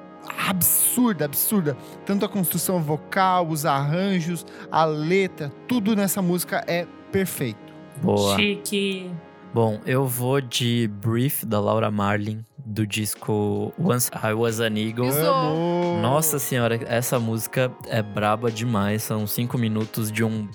[0.47, 1.75] absurda, absurda.
[2.05, 7.73] Tanto a construção vocal, os arranjos, a letra, tudo nessa música é perfeito.
[8.03, 8.37] Boa.
[8.37, 9.11] Chique.
[9.55, 15.09] Bom, eu vou de Brief, da Laura Marlin, do disco Once I Was an Eagle.
[15.09, 15.19] Isso.
[15.19, 16.01] Amo!
[16.03, 19.03] Nossa senhora, essa música é braba demais.
[19.03, 20.47] São cinco minutos de um,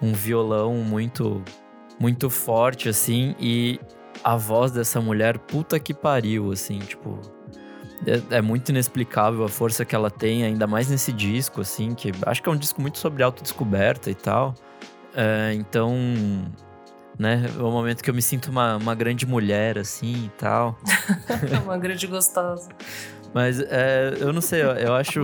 [0.00, 1.42] um violão muito,
[2.00, 3.34] muito forte, assim.
[3.38, 3.78] E
[4.24, 7.20] a voz dessa mulher, puta que pariu, assim, tipo.
[8.06, 12.12] É, é muito inexplicável a força que ela tem, ainda mais nesse disco, assim, que
[12.24, 14.54] acho que é um disco muito sobre autodescoberta e tal.
[15.14, 15.92] É, então,
[17.18, 20.78] né, é um momento que eu me sinto uma, uma grande mulher, assim e tal.
[21.64, 22.68] uma grande gostosa.
[23.34, 25.20] Mas é, eu não sei, eu, eu acho.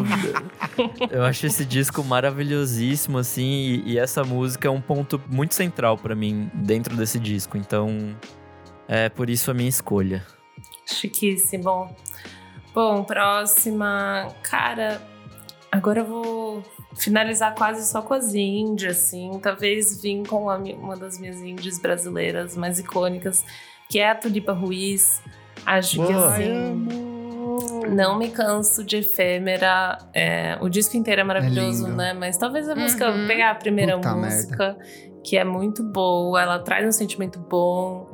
[1.11, 5.97] eu acho esse disco maravilhosíssimo, assim, e, e essa música é um ponto muito central
[5.97, 7.57] para mim dentro desse disco.
[7.57, 8.14] Então,
[8.86, 10.24] é por isso a minha escolha.
[10.86, 11.95] Chiquíssimo.
[12.74, 14.28] Bom, próxima.
[14.42, 15.01] Cara,
[15.72, 16.62] agora eu vou
[16.97, 19.38] finalizar quase só com as índias, assim.
[19.42, 23.45] Talvez vim com a, uma das minhas índias brasileiras mais icônicas,
[23.88, 25.22] que é a Tulipa Ruiz.
[25.64, 27.05] Acho Boa, que assim.
[27.90, 29.99] Não me canso de efêmera.
[30.12, 32.12] É, o disco inteiro é maravilhoso, é né?
[32.12, 33.26] Mas talvez a música, uhum.
[33.26, 34.84] pegar a primeira Puta música, merda.
[35.22, 38.12] que é muito boa, ela traz um sentimento bom,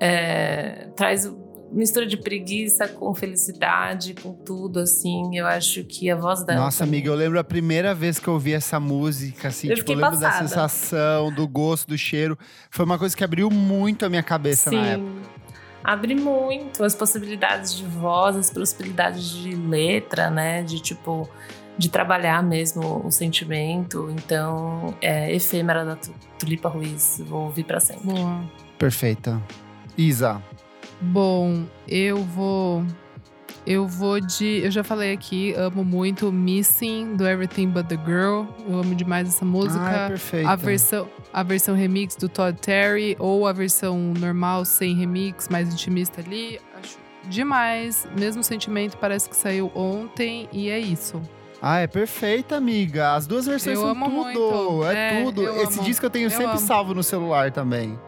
[0.00, 1.26] é, traz
[1.70, 5.36] mistura de preguiça com felicidade, com tudo, assim.
[5.36, 6.60] Eu acho que a voz dela.
[6.60, 7.00] Nossa, também.
[7.00, 9.96] amiga, eu lembro a primeira vez que eu ouvi essa música, assim, eu tipo, eu
[9.96, 10.42] lembro passada.
[10.42, 12.38] da sensação, do gosto, do cheiro.
[12.70, 14.76] Foi uma coisa que abriu muito a minha cabeça Sim.
[14.76, 15.40] na época
[15.82, 20.62] abre muito as possibilidades de voz, as possibilidades de letra, né?
[20.62, 21.28] De tipo,
[21.76, 24.08] de trabalhar mesmo o sentimento.
[24.10, 25.96] Então, é efêmera da
[26.38, 27.22] Tulipa Ruiz.
[27.26, 28.04] Vou ouvir para sempre.
[28.04, 28.44] Boa.
[28.78, 29.40] Perfeita.
[29.96, 30.42] Isa.
[31.00, 32.84] Bom, eu vou
[33.66, 34.62] eu vou de.
[34.64, 38.46] Eu já falei aqui, amo muito Missing do Everything But the Girl.
[38.66, 39.84] Eu amo demais essa música.
[39.84, 40.50] Ah, é perfeita.
[40.50, 45.72] A versão, a versão remix do Todd Terry ou a versão normal sem remix, mais
[45.72, 46.58] intimista ali.
[46.78, 46.98] Acho
[47.28, 48.08] demais.
[48.18, 51.20] Mesmo sentimento, parece que saiu ontem e é isso.
[51.62, 53.14] Ah, é perfeita, amiga.
[53.14, 54.10] As duas versões eu são tudo.
[54.10, 54.84] Muito.
[54.86, 55.48] É, é tudo.
[55.60, 55.82] Esse amo.
[55.82, 56.58] disco eu tenho eu sempre amo.
[56.58, 57.98] salvo no celular também.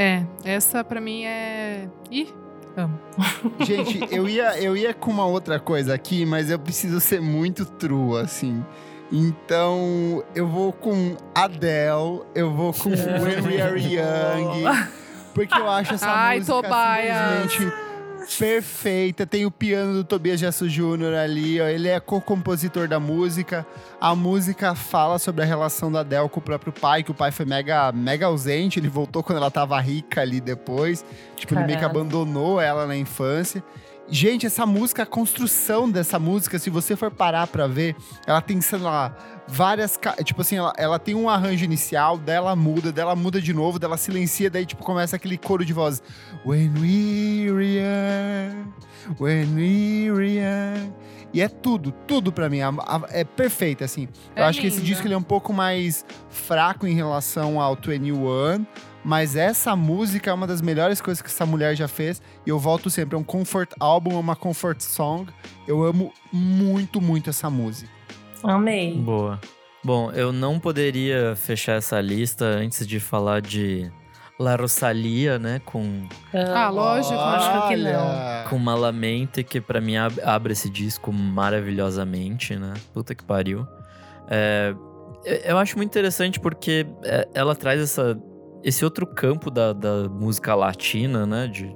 [0.00, 1.86] É, essa para mim é.
[2.10, 2.32] Ih,
[2.74, 2.98] Amo.
[3.60, 7.66] Gente, eu ia, eu ia com uma outra coisa aqui, mas eu preciso ser muito
[7.66, 8.64] true, assim.
[9.12, 12.88] Então, eu vou com Adele, eu vou com
[13.20, 14.88] When We Are Young,
[15.34, 17.52] porque eu acho essa Ai, música Tobias.
[17.52, 17.89] simplesmente
[18.38, 19.26] perfeita.
[19.26, 21.14] Tem o piano do Tobias Jasso Jr.
[21.22, 21.66] ali, ó.
[21.66, 23.66] Ele é co-compositor da música.
[24.00, 27.30] A música fala sobre a relação da Adele com o próprio pai, que o pai
[27.30, 28.78] foi mega, mega ausente.
[28.78, 31.04] Ele voltou quando ela tava rica ali depois.
[31.36, 31.60] Tipo, Caramba.
[31.60, 33.62] ele meio que abandonou ela na infância.
[34.10, 37.94] Gente, essa música, a construção dessa música, se você for parar pra ver,
[38.26, 39.98] ela tem, sei lá, várias.
[40.24, 43.96] Tipo assim, ela, ela tem um arranjo inicial, dela muda, dela muda de novo, dela
[43.96, 46.02] silencia, daí tipo começa aquele coro de voz.
[46.44, 48.72] When we young,
[49.20, 50.92] when we young.
[51.32, 52.58] E é tudo, tudo para mim.
[53.10, 54.08] é perfeito, assim.
[54.34, 57.76] É Eu acho que esse disco ele é um pouco mais fraco em relação ao
[57.76, 58.66] 21,
[59.04, 62.20] mas essa música é uma das melhores coisas que essa mulher já fez.
[62.46, 65.30] E eu volto sempre, é um comfort album, é uma comfort song.
[65.66, 67.90] Eu amo muito, muito essa música.
[68.42, 68.94] Amei.
[68.96, 69.40] Boa.
[69.82, 73.90] Bom, eu não poderia fechar essa lista antes de falar de
[74.38, 75.60] La Rosalia, né?
[75.64, 76.06] Com.
[76.34, 78.48] Ah, lógico, acho que não.
[78.48, 82.74] Com Malamente, que para mim abre esse disco maravilhosamente, né?
[82.92, 83.66] Puta que pariu.
[84.28, 84.74] É,
[85.44, 88.18] eu acho muito interessante porque é, ela traz essa,
[88.62, 91.46] esse outro campo da, da música latina, né?
[91.46, 91.74] De,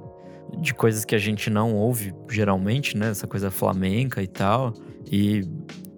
[0.59, 3.09] de coisas que a gente não ouve geralmente, né?
[3.09, 4.73] Essa coisa flamenca e tal.
[5.11, 5.41] E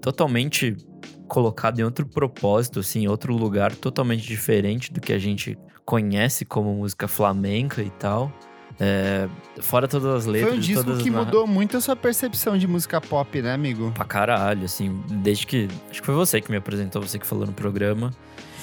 [0.01, 0.75] totalmente
[1.27, 6.73] colocado em outro propósito, assim, outro lugar totalmente diferente do que a gente conhece como
[6.73, 8.31] música flamenca e tal.
[8.79, 9.27] É,
[9.59, 10.49] fora todas as letras.
[10.49, 13.91] Foi um disco que mudou muito a sua percepção de música pop, né, amigo?
[13.91, 15.67] Pra caralho, assim, desde que.
[15.89, 18.11] Acho que foi você que me apresentou, você que falou no programa.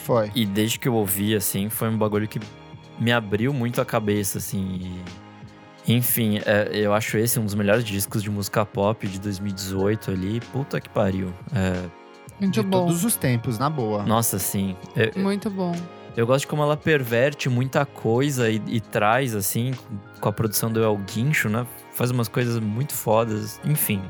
[0.04, 0.30] Foi.
[0.34, 2.38] E desde que eu ouvi, assim, foi um bagulho que
[2.98, 5.02] me abriu muito a cabeça, assim.
[5.86, 10.10] E, enfim, é, eu acho esse um dos melhores discos de música pop de 2018
[10.10, 10.40] ali.
[10.52, 11.32] Puta que pariu.
[11.54, 11.88] É,
[12.38, 12.86] muito de bom.
[12.86, 14.02] todos os tempos, na boa.
[14.04, 14.76] Nossa, sim.
[14.94, 15.74] Eu, muito bom.
[16.14, 19.72] Eu gosto de como ela perverte muita coisa e, e traz, assim,
[20.20, 21.66] com a produção do El Guincho, né?
[21.92, 23.58] Faz umas coisas muito fodas.
[23.64, 24.02] Enfim,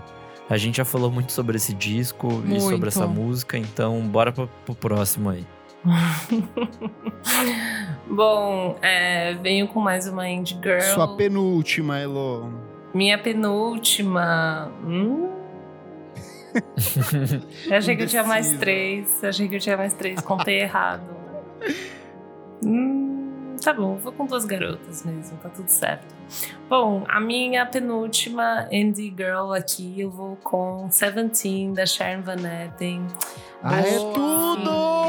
[0.50, 2.56] a gente já falou muito sobre esse disco muito.
[2.56, 5.46] e sobre essa música, então bora pro, pro próximo aí.
[8.08, 10.80] Bom, é, venho com mais uma Indie Girl.
[10.80, 12.50] Sua penúltima, Elo.
[12.94, 14.72] Minha penúltima.
[14.84, 15.30] Hum?
[17.66, 19.22] eu achei que eu tinha mais três.
[19.22, 20.20] Eu achei que eu tinha mais três.
[20.20, 21.02] Contei errado.
[22.66, 26.14] Hum, tá bom, vou com duas garotas mesmo, tá tudo certo.
[26.66, 33.06] Bom, a minha penúltima indie girl aqui, eu vou com Seventeen, da Sharon Van Etten.
[33.62, 35.03] Ah, é tudo!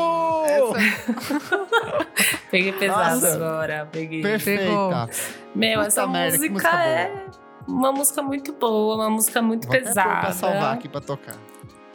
[2.52, 3.36] Peguei pesado Nossa.
[3.36, 4.22] agora, peguei.
[4.22, 5.10] Perfeita.
[5.54, 7.26] Meu, Puta essa merda, música música é
[7.68, 10.20] uma música muito boa, uma música muito Vou pesada.
[10.22, 11.36] pra salvar aqui pra tocar.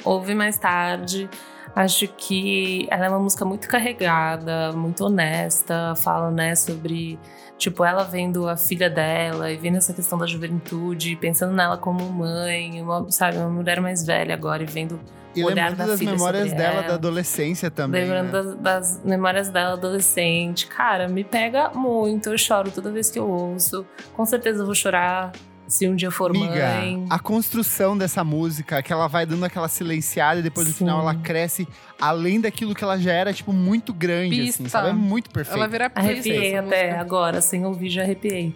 [0.04, 1.28] Ouve mais tarde.
[1.74, 5.94] Acho que ela é uma música muito carregada, muito honesta.
[5.96, 7.18] Fala, né, sobre,
[7.56, 12.04] tipo, ela vendo a filha dela e vendo essa questão da juventude, pensando nela como
[12.10, 14.98] mãe, uma, sabe, uma mulher mais velha agora e vendo,
[15.34, 16.88] E olhar lembrando da das memórias dela ela.
[16.88, 18.02] da adolescência também.
[18.02, 18.32] lembrando né?
[18.32, 20.66] das, das memórias dela adolescente.
[20.66, 22.30] Cara, me pega muito.
[22.30, 23.86] Eu choro toda vez que eu ouço.
[24.16, 25.30] Com certeza eu vou chorar
[25.70, 26.46] se um dia for Miga,
[26.80, 27.06] mãe.
[27.08, 30.78] a construção dessa música, que ela vai dando aquela silenciada e depois no Sim.
[30.80, 31.66] final ela cresce
[32.00, 34.68] além daquilo que ela já era, tipo, muito grande, assim, Pista.
[34.68, 34.88] sabe?
[34.88, 35.56] É muito perfeito.
[35.56, 37.00] Ela vira pista, Arrepiei até música.
[37.00, 38.54] agora, sem ouvir, já arrepiei.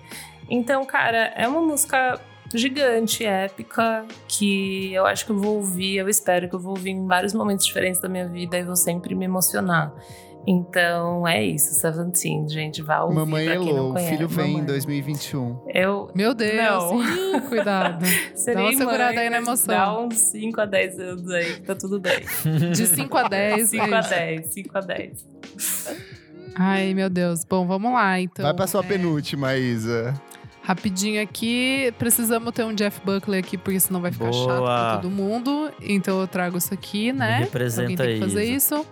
[0.50, 2.20] Então, cara, é uma música
[2.52, 6.90] gigante, épica, que eu acho que eu vou ouvir, eu espero que eu vou ouvir
[6.90, 9.92] em vários momentos diferentes da minha vida e vou sempre me emocionar.
[10.46, 14.10] Então, é isso, Seventeen, gente, vá ouvir Mamãe pra quem Elô, não o conhece.
[14.10, 14.66] filho vem em Mamãe.
[14.66, 15.60] 2021.
[15.72, 17.40] Eu Meu Deus, Não.
[17.48, 18.04] cuidado.
[18.34, 19.74] serei uma segurada mãe, aí na mas emoção.
[19.74, 22.20] Dá uns 5 a 10 anos aí, que tá tudo bem.
[22.72, 23.70] De 5 a 10.
[23.70, 24.10] 5 é a isso.
[24.10, 25.28] 10, 5 a 10.
[26.56, 27.44] Ai, meu Deus.
[27.44, 28.44] Bom, vamos lá, então.
[28.44, 30.14] Vai pra sua É, penúltima, Isa.
[30.66, 34.98] Rapidinho aqui, precisamos ter um Jeff Buckley aqui, porque senão vai ficar chato pra Boa.
[35.02, 35.70] todo mundo.
[35.82, 37.36] Então eu trago isso aqui, Me né?
[37.40, 38.76] representa Alguém tem que fazer Isa.
[38.76, 38.86] isso.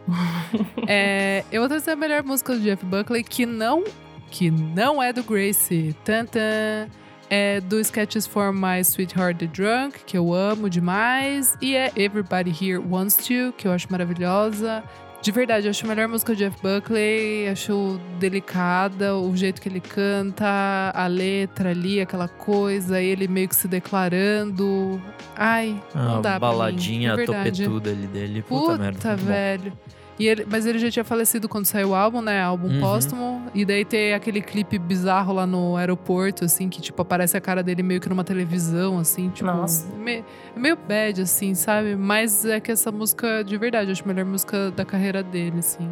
[0.86, 3.84] É, eu vou trazer a melhor música do Jeff Buckley, que não,
[4.30, 5.94] que não é do Gracie.
[6.04, 6.88] Tantan.
[7.34, 11.56] É do Sketches for My Sweetheart the Drunk, que eu amo demais.
[11.62, 14.84] E é Everybody Here Wants To, que eu acho maravilhosa.
[15.22, 17.48] De verdade, eu acho a melhor música do Jeff Buckley.
[17.48, 23.54] Acho delicada, o jeito que ele canta, a letra ali, aquela coisa, ele meio que
[23.54, 25.00] se declarando.
[25.36, 27.62] Ai, não Uma dá pra mim, baladinha de verdade.
[27.64, 28.42] topetuda ali dele.
[28.42, 29.14] Puta, Puta, merda.
[29.14, 29.92] muito bom.
[30.22, 32.40] E ele, mas ele já tinha falecido quando saiu o álbum, né?
[32.40, 32.80] Álbum Uhum.
[32.80, 33.42] póstumo.
[33.52, 37.60] E daí tem aquele clipe bizarro lá no aeroporto, assim, que, tipo, aparece a cara
[37.62, 39.50] dele meio que numa televisão, assim, tipo.
[39.50, 39.86] Nossa.
[39.96, 40.24] me-
[40.56, 41.96] meio bad, assim, sabe?
[41.96, 45.58] Mas é que essa música, de verdade, eu acho a melhor música da carreira dele,
[45.58, 45.90] assim.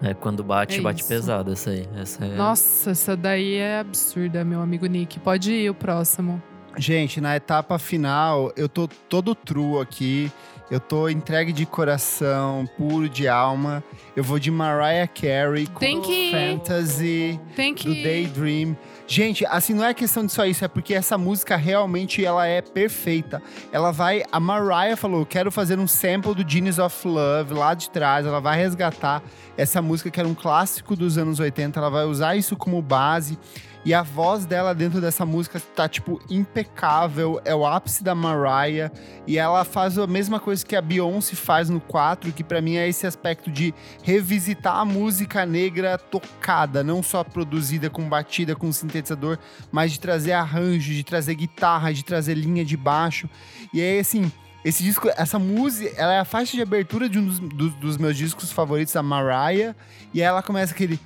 [0.00, 1.08] É, quando bate, É bate isso.
[1.08, 1.86] pesado essa aí.
[1.94, 2.36] Essa é...
[2.36, 5.18] Nossa, essa daí é absurda, meu amigo Nick.
[5.20, 6.40] Pode ir o próximo.
[6.76, 10.30] Gente, na etapa final, eu tô todo true aqui.
[10.70, 13.82] Eu tô entregue de coração, puro de alma.
[14.14, 16.30] Eu vou de Mariah Carey com Tem que.
[16.30, 17.40] Fantasy.
[17.56, 17.94] Tem do.
[17.94, 18.76] Daydream.
[19.06, 22.60] Gente, assim, não é questão de só isso, é porque essa música realmente ela é
[22.60, 23.42] perfeita.
[23.72, 24.22] Ela vai.
[24.30, 28.26] A Mariah falou: quero fazer um sample do Genius of Love lá de trás.
[28.26, 29.22] Ela vai resgatar
[29.58, 31.80] essa música que era um clássico dos anos 80.
[31.80, 33.36] Ela vai usar isso como base.
[33.84, 37.40] E a voz dela dentro dessa música tá, tipo, impecável.
[37.44, 38.92] É o ápice da Mariah.
[39.26, 42.76] E ela faz a mesma coisa que a Beyoncé faz no 4, que pra mim
[42.76, 48.70] é esse aspecto de revisitar a música negra tocada, não só produzida com batida, com
[48.70, 49.38] sintetizador,
[49.72, 53.28] mas de trazer arranjo, de trazer guitarra, de trazer linha de baixo.
[53.74, 54.30] E aí, assim,
[54.64, 57.96] esse disco, essa música, ela é a faixa de abertura de um dos, dos- dos
[57.96, 59.74] meus discos favoritos, a Mariah.
[60.12, 60.98] E ela começa aquele.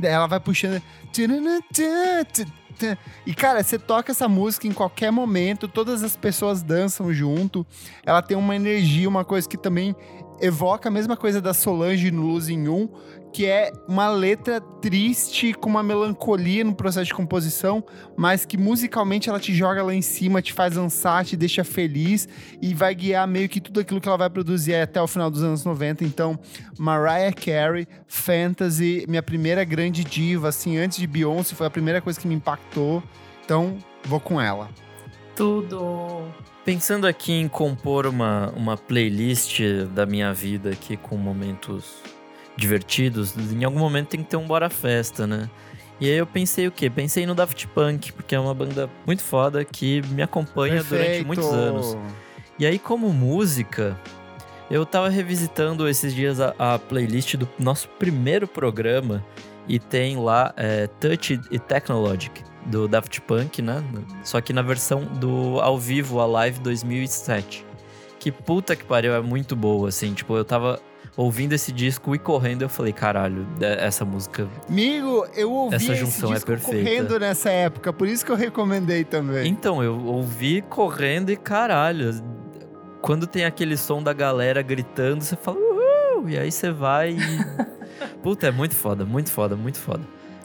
[0.00, 0.82] Daí ela vai puxando.
[3.26, 7.64] E, cara, você toca essa música em qualquer momento, todas as pessoas dançam junto.
[8.04, 9.94] Ela tem uma energia, uma coisa que também
[10.40, 12.88] evoca a mesma coisa da Solange no Losing 1,
[13.32, 17.82] que é uma letra triste, com uma melancolia no processo de composição,
[18.16, 22.28] mas que musicalmente ela te joga lá em cima, te faz dançar, te deixa feliz
[22.60, 25.42] e vai guiar meio que tudo aquilo que ela vai produzir até o final dos
[25.42, 26.04] anos 90.
[26.04, 26.38] Então,
[26.78, 32.20] Mariah Carey, Fantasy, minha primeira grande diva, assim, antes de Beyoncé, foi a primeira coisa
[32.20, 33.02] que me impactou.
[33.44, 34.68] Então, vou com ela.
[35.34, 36.28] Tudo.
[36.64, 39.60] Pensando aqui em compor uma, uma playlist
[39.94, 42.02] da minha vida aqui com momentos
[42.56, 45.48] divertidos, em algum momento tem que ter um Bora Festa, né?
[46.00, 46.90] E aí eu pensei o quê?
[46.90, 51.26] Pensei no Daft Punk, porque é uma banda muito foda que me acompanha durante Perfeito.
[51.26, 51.96] muitos anos.
[52.58, 53.96] E aí, como música,
[54.70, 59.24] eu tava revisitando esses dias a, a playlist do nosso primeiro programa
[59.68, 63.82] e tem lá é, Touch e Technologic do Daft Punk, né?
[64.24, 67.64] Só que na versão do ao vivo, a live 2007.
[68.18, 70.14] Que puta que pariu, é muito boa, assim.
[70.14, 70.80] Tipo, eu tava
[71.16, 74.48] ouvindo esse disco e correndo, eu falei, caralho, é- essa música.
[74.68, 76.84] Amigo, eu ouvi Essa esse junção é perfeita.
[76.84, 79.46] correndo nessa época, por isso que eu recomendei também.
[79.48, 82.10] Então, eu ouvi correndo e caralho.
[83.00, 86.28] Quando tem aquele som da galera gritando, você fala, uhul!
[86.28, 87.16] E aí você vai e.
[88.22, 90.02] Puta, é muito foda, muito foda, muito foda.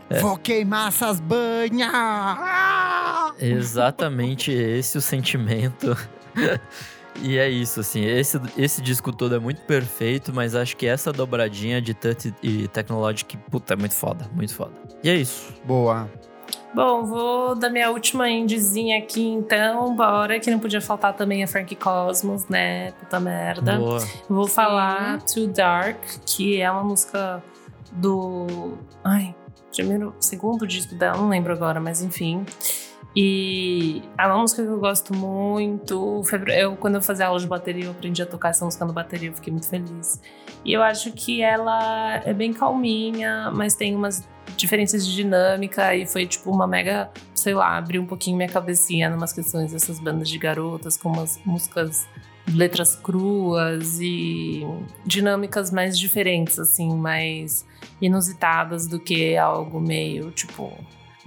[0.10, 0.20] É.
[0.20, 1.92] Vou queimar essas banhas!
[3.40, 5.96] Exatamente esse o sentimento.
[7.22, 8.04] E é isso, assim.
[8.06, 12.68] Esse, esse disco todo é muito perfeito, mas acho que essa dobradinha de Tut e
[12.68, 14.74] Technologic, puta, é muito foda, muito foda.
[15.04, 15.54] E é isso.
[15.66, 16.10] Boa.
[16.74, 19.96] Bom, vou dar minha última indiezinha aqui, então.
[19.96, 22.92] Bora, que não podia faltar também a Frank Cosmos, né?
[22.92, 23.78] Puta merda.
[23.78, 24.08] Boa.
[24.30, 27.44] Vou falar Too Dark, que é uma música
[27.92, 28.78] do.
[29.04, 29.34] Ai,
[29.76, 32.46] primeiro, segundo disco dela, não lembro agora, mas enfim.
[33.20, 36.22] E é uma música que eu gosto muito.
[36.56, 39.30] Eu, quando eu fazia aula de bateria, eu aprendi a tocar essa música no bateria,
[39.30, 40.22] eu fiquei muito feliz.
[40.64, 46.06] E eu acho que ela é bem calminha, mas tem umas diferenças de dinâmica e
[46.06, 50.30] foi tipo uma mega, sei lá, abriu um pouquinho minha cabecinha numas questões dessas bandas
[50.30, 52.08] de garotas com umas músicas
[52.54, 54.64] letras cruas e
[55.04, 57.66] dinâmicas mais diferentes assim, mais
[58.00, 60.72] inusitadas do que algo meio tipo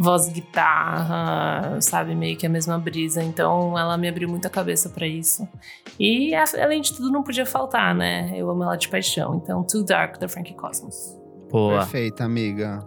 [0.01, 3.23] voz e guitarra, sabe, meio que a mesma brisa.
[3.23, 5.47] Então ela me abriu muita cabeça para isso.
[5.99, 8.33] E além de tudo não podia faltar, né?
[8.35, 9.41] Eu amo ela de paixão.
[9.43, 10.95] Então Too Dark da Frankie Cosmos.
[11.51, 11.81] Boa.
[11.81, 12.79] Perfeita, amiga.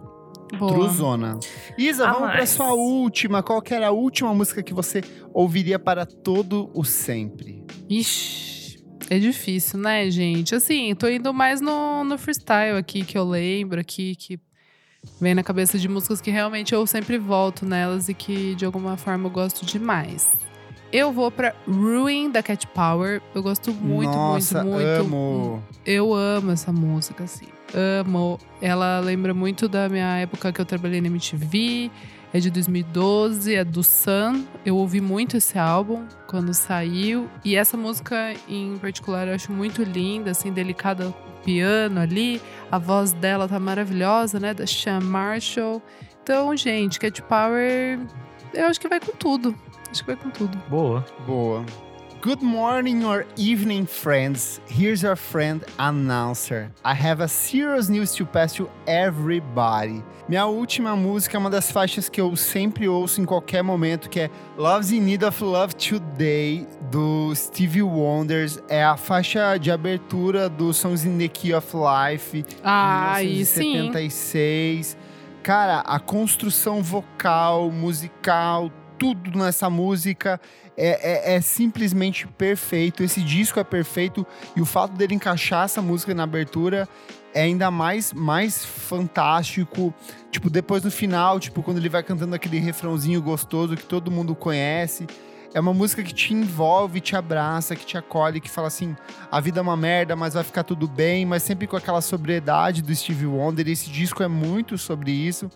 [0.58, 0.72] Boa.
[0.72, 1.38] Truzona.
[1.78, 2.50] Isa, A vamos pra mais.
[2.50, 3.42] sua última.
[3.42, 5.00] Qual que era a última música que você
[5.32, 7.64] ouviria para todo o sempre?
[7.88, 10.54] Ixi, é difícil, né, gente?
[10.54, 14.38] Assim, tô indo mais no, no freestyle aqui, que eu lembro aqui, que
[15.20, 18.96] vem na cabeça de músicas que realmente eu sempre volto nelas e que de alguma
[18.96, 20.32] forma eu gosto demais.
[20.92, 23.20] Eu vou pra Ruin da Cat Power.
[23.34, 24.86] Eu gosto muito, Nossa, muito, muito.
[24.86, 25.62] amo.
[25.84, 27.48] Eu amo essa música, assim.
[27.74, 28.38] Amo.
[28.62, 31.90] Ela lembra muito da minha época que eu trabalhei na MTV.
[32.34, 34.44] É de 2012, é do Sun.
[34.66, 37.30] Eu ouvi muito esse álbum quando saiu.
[37.44, 41.14] E essa música em particular eu acho muito linda, assim, delicada
[41.44, 42.42] piano ali.
[42.72, 44.52] A voz dela tá maravilhosa, né?
[44.52, 45.80] Da Sean Marshall.
[46.24, 48.00] Então, gente, Cat Power,
[48.52, 49.54] eu acho que vai com tudo.
[49.88, 50.58] Acho que vai com tudo.
[50.68, 51.06] Boa.
[51.24, 51.64] Boa.
[52.24, 54.58] Good morning or evening, friends.
[54.66, 56.70] Here's your friend announcer.
[56.82, 60.02] I have a serious news to pass to everybody.
[60.26, 64.20] Minha última música é uma das faixas que eu sempre ouço em qualquer momento, que
[64.20, 68.58] é Love's in Need of Love Today, do Stevie Wonders.
[68.70, 73.74] É a faixa de abertura do Songs in the Key of Life, de Ah, sim.
[73.74, 74.96] 1976.
[75.42, 80.40] Cara, a construção vocal, musical, tudo nessa música
[80.76, 83.02] é, é- é simplesmente perfeito.
[83.02, 84.26] Esse disco é perfeito
[84.56, 86.88] e o fato dele encaixar essa música na abertura
[87.32, 89.92] é ainda mais, mais fantástico.
[90.30, 94.34] Tipo, depois no final, tipo, quando ele vai cantando aquele refrãozinho gostoso que todo mundo
[94.34, 95.06] conhece.
[95.52, 98.96] É uma música que te envolve, te abraça, que te acolhe, que fala assim:
[99.30, 102.82] a vida é uma merda, mas vai ficar tudo bem, mas sempre com aquela sobriedade
[102.82, 103.68] do Stevie Wonder.
[103.68, 105.48] Esse disco é muito sobre isso.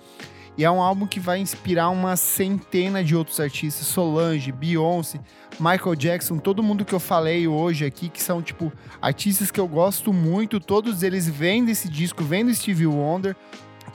[0.58, 5.20] E é um álbum que vai inspirar uma centena de outros artistas, Solange, Beyoncé,
[5.60, 9.68] Michael Jackson, todo mundo que eu falei hoje aqui, que são, tipo, artistas que eu
[9.68, 13.36] gosto muito, todos eles vêm desse disco, vêm do Stevie Wonder,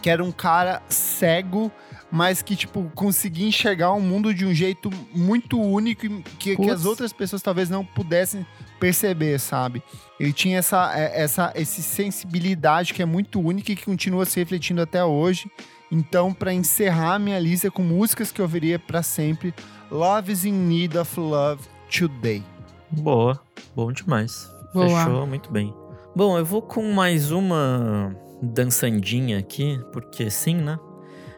[0.02, 1.70] que era um cara cego,
[2.10, 6.70] mas que, tipo, conseguia enxergar o mundo de um jeito muito único e que, que
[6.70, 8.46] as outras pessoas talvez não pudessem
[8.80, 9.84] perceber, sabe?
[10.18, 14.40] Ele tinha essa, é, essa, essa sensibilidade que é muito única e que continua se
[14.40, 15.52] refletindo até hoje.
[15.94, 19.54] Então, para encerrar minha lista com músicas que eu ouviria para sempre,
[19.92, 21.62] Love is in Need of Love
[21.96, 22.44] Today.
[22.90, 23.40] Boa.
[23.76, 24.50] Bom demais.
[24.74, 24.88] Boa.
[24.88, 25.72] Fechou muito bem.
[26.16, 30.80] Bom, eu vou com mais uma dançandinha aqui, porque sim, né?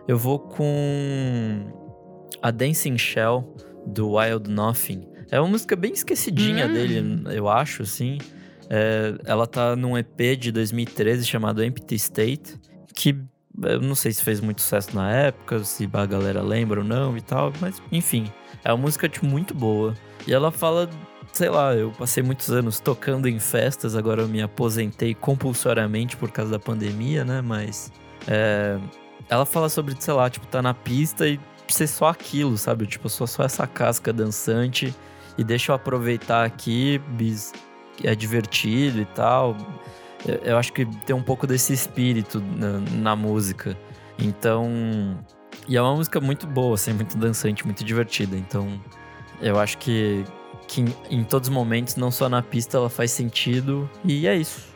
[0.08, 1.70] Eu vou com
[2.42, 5.06] a Dancing Shell do Wild Nothing.
[5.32, 6.74] É uma música bem esquecidinha Hum.
[6.74, 8.20] dele, eu acho, assim.
[8.70, 12.58] É, ela tá num EP de 2013 chamado Empty State,
[12.96, 13.18] que
[13.64, 17.16] eu não sei se fez muito sucesso na época, se a galera lembra ou não
[17.18, 18.32] e tal, mas enfim,
[18.64, 19.94] é uma música tipo, muito boa.
[20.28, 20.90] E ela fala,
[21.32, 26.32] sei lá, eu passei muitos anos tocando em festas, agora eu me aposentei compulsoriamente por
[26.32, 27.42] causa da pandemia, né?
[27.42, 27.92] Mas
[28.28, 28.78] é,
[29.30, 32.86] ela fala sobre, sei lá, tipo, tá na pista e ser só aquilo, sabe?
[32.86, 34.94] Tipo, eu sou só essa casca dançante
[35.38, 37.52] e deixa eu aproveitar aqui, bis-
[38.04, 39.56] é divertido e tal.
[40.28, 43.78] Eu, eu acho que tem um pouco desse espírito na, na música.
[44.18, 45.18] Então.
[45.68, 48.36] E é uma música muito boa, assim, muito dançante, muito divertida.
[48.38, 48.68] Então,
[49.42, 50.24] eu acho que,
[50.68, 53.90] que em, em todos os momentos, não só na pista, ela faz sentido.
[54.04, 54.68] E é isso.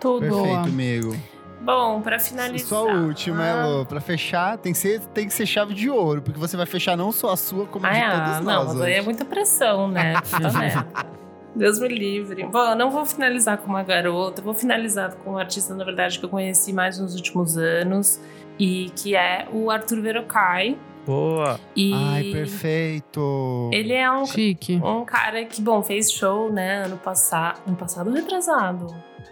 [0.00, 0.20] Tudo.
[0.20, 1.16] Perfeito, amigo.
[1.62, 2.66] Bom, pra finalizar.
[2.68, 3.86] Só a última, é, Lô.
[3.86, 6.96] Pra fechar, tem que, ser, tem que ser chave de ouro, porque você vai fechar
[6.96, 8.74] não só a sua, como a de Ah, todos não, nós.
[8.74, 10.14] mas aí é muita pressão, né?
[11.54, 12.44] Deus me livre.
[12.44, 15.84] Bom, eu não vou finalizar com uma garota, eu vou finalizar com um artista, na
[15.84, 18.20] verdade, que eu conheci mais nos últimos anos,
[18.58, 20.78] e que é o Arthur Verocai.
[21.04, 21.58] Boa.
[21.74, 23.70] E Ai, perfeito.
[23.72, 24.76] ele é um, Chique.
[24.76, 27.60] um cara que, bom, fez show, né, ano passado.
[27.66, 28.86] Ano passado ou retrasado?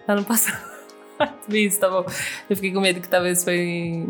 [0.08, 0.68] Ano passado.
[1.48, 2.04] Isso, tá bom.
[2.48, 4.08] Eu fiquei com medo que talvez foi.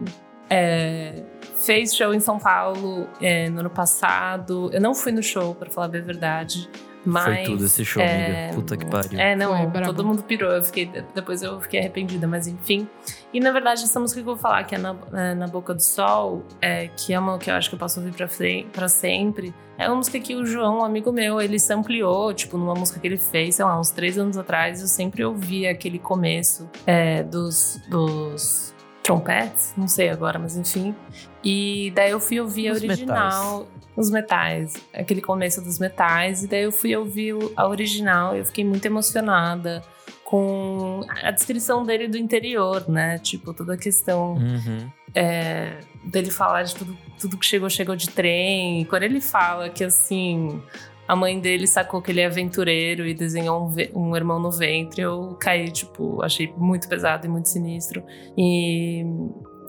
[0.48, 1.22] é,
[1.56, 4.70] fez show em São Paulo é, no ano passado.
[4.72, 6.68] Eu não fui no show, pra falar bem a verdade.
[7.04, 8.54] Mas, Foi tudo esse show, é, amiga.
[8.54, 9.18] Puta que pariu.
[9.18, 10.50] É, não, Foi, todo mundo pirou.
[10.50, 12.86] Eu fiquei, depois eu fiquei arrependida, mas enfim.
[13.32, 15.72] E na verdade, essa música que eu vou falar, que é Na, é, Na Boca
[15.72, 18.28] do Sol, é, que é uma que eu acho que eu posso ouvir pra,
[18.72, 22.74] pra sempre, é uma música que o João, um amigo meu, ele sampleou, tipo, numa
[22.74, 24.82] música que ele fez, sei lá, uns três anos atrás.
[24.82, 28.74] Eu sempre ouvia aquele começo é, dos, dos
[29.10, 30.94] trompetes, não sei agora, mas enfim.
[31.42, 33.68] E daí eu fui ouvir a Os original.
[33.96, 38.44] Os metais, aquele começo dos metais, e daí eu fui ouvir a original e eu
[38.44, 39.82] fiquei muito emocionada
[40.24, 43.18] com a descrição dele do interior, né?
[43.18, 44.88] Tipo, toda a questão Uhum.
[45.12, 48.84] é, dele falar de tudo, tudo que chegou, chegou de trem.
[48.84, 50.62] Quando ele fala que, assim,
[51.10, 55.02] a mãe dele sacou que ele é aventureiro e desenhou um, um irmão no ventre,
[55.02, 58.00] eu caí, tipo, achei muito pesado e muito sinistro.
[58.38, 59.04] E.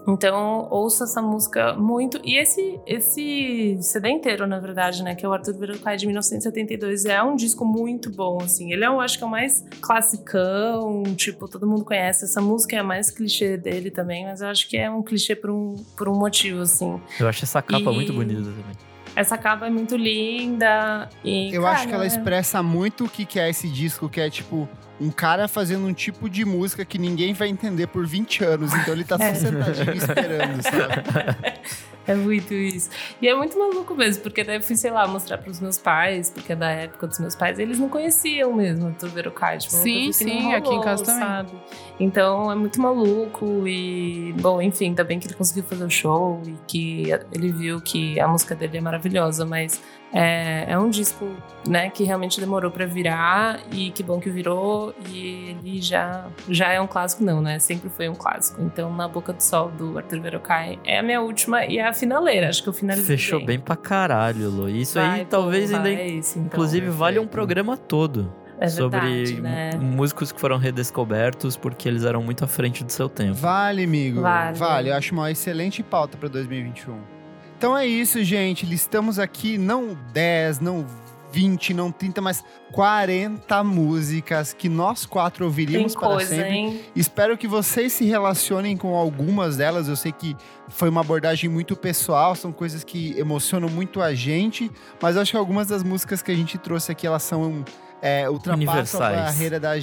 [0.07, 2.19] Então, ouço essa música muito.
[2.23, 5.15] E esse, esse CD inteiro, na verdade, né?
[5.15, 7.05] Que é o Arthur Verocai de 1972.
[7.05, 8.71] É um disco muito bom, assim.
[8.71, 12.25] Ele é, eu acho que é o mais classicão, tipo, todo mundo conhece.
[12.25, 15.35] Essa música é a mais clichê dele também, mas eu acho que é um clichê
[15.35, 16.99] por um, por um motivo, assim.
[17.19, 18.90] Eu acho essa capa E- muito bonita também.
[19.15, 21.09] Essa capa é muito linda.
[21.23, 24.07] E, Eu cara, acho que ela é- expressa muito o que que é esse disco,
[24.09, 24.67] que é tipo
[24.99, 28.93] um cara fazendo um tipo de música que ninguém vai entender por 20 anos, então
[28.93, 29.33] ele tá só É.
[29.33, 31.51] sentadinho esperando, sabe?
[32.07, 32.89] É muito isso.
[33.21, 36.29] E é muito maluco mesmo, porque daí eu fui, sei lá, mostrar pros meus pais,
[36.29, 39.57] porque é da época dos meus pais, eles não conheciam mesmo o Verocai.
[39.59, 41.21] Tipo, Sim, sim, aqui em rolou, casa também.
[41.21, 41.51] Sabe?
[41.99, 46.41] Então é muito maluco e, bom, enfim, ainda bem que ele conseguiu fazer o show
[46.45, 49.81] e que ele viu que a música dele é maravilhosa, mas
[50.13, 51.27] é, é um disco,
[51.67, 56.71] né, que realmente demorou pra virar e que bom que virou e ele já, já
[56.71, 57.59] é um clássico, não, né?
[57.59, 58.61] Sempre foi um clássico.
[58.61, 61.93] Então, Na Boca do Sol, do Arthur Verocai, é a minha última e é a
[61.93, 62.49] finaleira.
[62.49, 64.69] Acho que eu finalizei Fechou bem pra caralho, Lu.
[64.69, 65.83] Isso aí Vai, pô, talvez ainda.
[65.83, 66.47] vai, isso, então.
[66.47, 68.33] Inclusive, vale um programa todo.
[68.59, 69.71] É sobre verdade, né?
[69.81, 73.33] músicos que foram redescobertos porque eles eram muito à frente do seu tempo.
[73.33, 74.21] Vale, amigo.
[74.21, 74.55] Vale.
[74.55, 74.89] Vale.
[74.89, 77.20] Eu acho uma excelente pauta pra 2021.
[77.61, 78.65] Então é isso, gente.
[78.65, 80.83] Listamos aqui não 10, não
[81.31, 86.49] 20, não 30, mas 40 músicas que nós quatro Tem ouviríamos para coisa, sempre.
[86.49, 86.81] hein?
[86.95, 89.87] Espero que vocês se relacionem com algumas delas.
[89.87, 90.35] Eu sei que
[90.69, 95.29] foi uma abordagem muito pessoal, são coisas que emocionam muito a gente, mas eu acho
[95.29, 97.63] que algumas das músicas que a gente trouxe aqui, elas são
[98.01, 99.73] é, ultrapassam a barreira da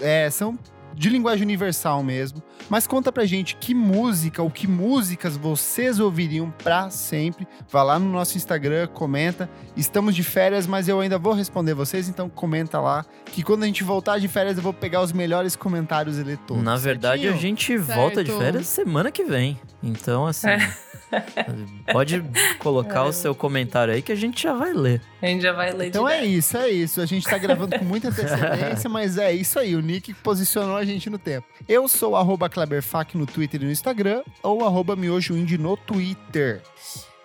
[0.00, 0.58] é, são
[0.94, 2.42] de linguagem universal mesmo.
[2.68, 7.46] Mas conta pra gente que música ou que músicas vocês ouviriam pra sempre.
[7.70, 9.48] Vá lá no nosso Instagram, comenta.
[9.76, 13.04] Estamos de férias, mas eu ainda vou responder vocês, então comenta lá.
[13.26, 16.38] Que quando a gente voltar de férias, eu vou pegar os melhores comentários e ler
[16.38, 16.62] todos.
[16.62, 18.42] Na verdade, a gente volta de Certo.
[18.42, 19.58] férias semana que vem.
[19.82, 20.48] Então, assim.
[21.92, 22.22] pode
[22.58, 25.00] colocar o seu comentário aí que a gente já vai ler.
[25.20, 27.00] A gente já vai ler Então é isso, é isso.
[27.00, 29.74] A gente tá gravando com muita antecedência, mas é isso aí.
[29.74, 31.46] O Nick posicionou a gente no tempo.
[31.68, 36.62] Eu sou arroba KleberFac no Twitter e no Instagram, ou arroba MiojoIndie no Twitter.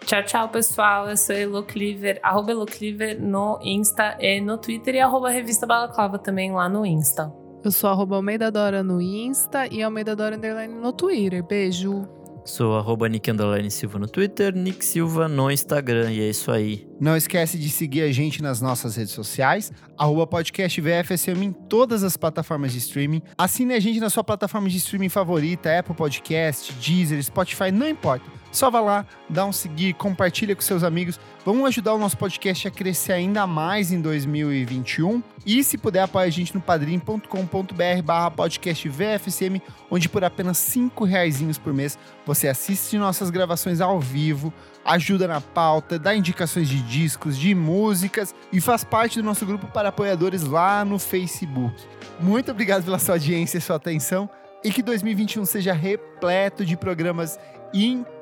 [0.05, 1.09] Tchau, tchau, pessoal.
[1.09, 5.65] Eu sou Elo Cleaver, arroba Elo Cleaver no Insta e no Twitter e arroba Revista
[5.65, 7.33] Balaclava também lá no Insta.
[7.63, 11.43] Eu sou arroba Almeida Dora no Insta e Almeida Dora Underline no Twitter.
[11.43, 12.07] Beijo.
[12.45, 13.27] Sou arroba Nick
[13.71, 16.11] Silva no Twitter, Nick Silva no Instagram.
[16.11, 16.87] E é isso aí.
[17.01, 22.03] Não esquece de seguir a gente nas nossas redes sociais, arroba podcast VFSM em todas
[22.03, 23.23] as plataformas de streaming.
[23.35, 28.34] Assine a gente na sua plataforma de streaming favorita, Apple Podcast, Deezer, Spotify, não importa.
[28.55, 31.19] Só vá lá, dá um seguir, compartilha com seus amigos.
[31.45, 35.21] Vamos ajudar o nosso podcast a crescer ainda mais em 2021.
[35.45, 41.03] E se puder, apoia a gente no padrim.com.br barra podcast VFSM, onde por apenas cinco
[41.03, 44.53] reaisinhos por mês você assiste nossas gravações ao vivo,
[44.85, 49.67] ajuda na pauta, dá indicações de discos, de músicas e faz parte do nosso grupo
[49.67, 51.75] para apoiadores lá no Facebook.
[52.21, 54.29] Muito obrigado pela sua audiência e sua atenção
[54.63, 57.37] e que 2021 seja repleto de programas
[57.73, 58.14] incríveis.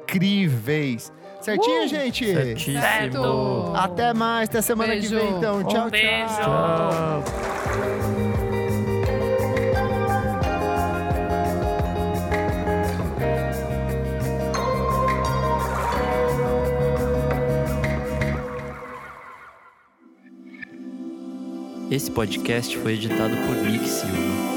[1.41, 2.25] Certinho, gente?
[2.25, 2.81] Certíssimo.
[2.81, 3.73] Certo.
[3.75, 5.09] Até mais, até semana Beijo.
[5.09, 5.57] que vem, então.
[5.59, 6.27] Um tchau, beijo.
[6.27, 7.23] tchau.
[7.23, 8.33] Tchau.
[21.91, 24.52] Esse podcast foi editado por Nick Silva.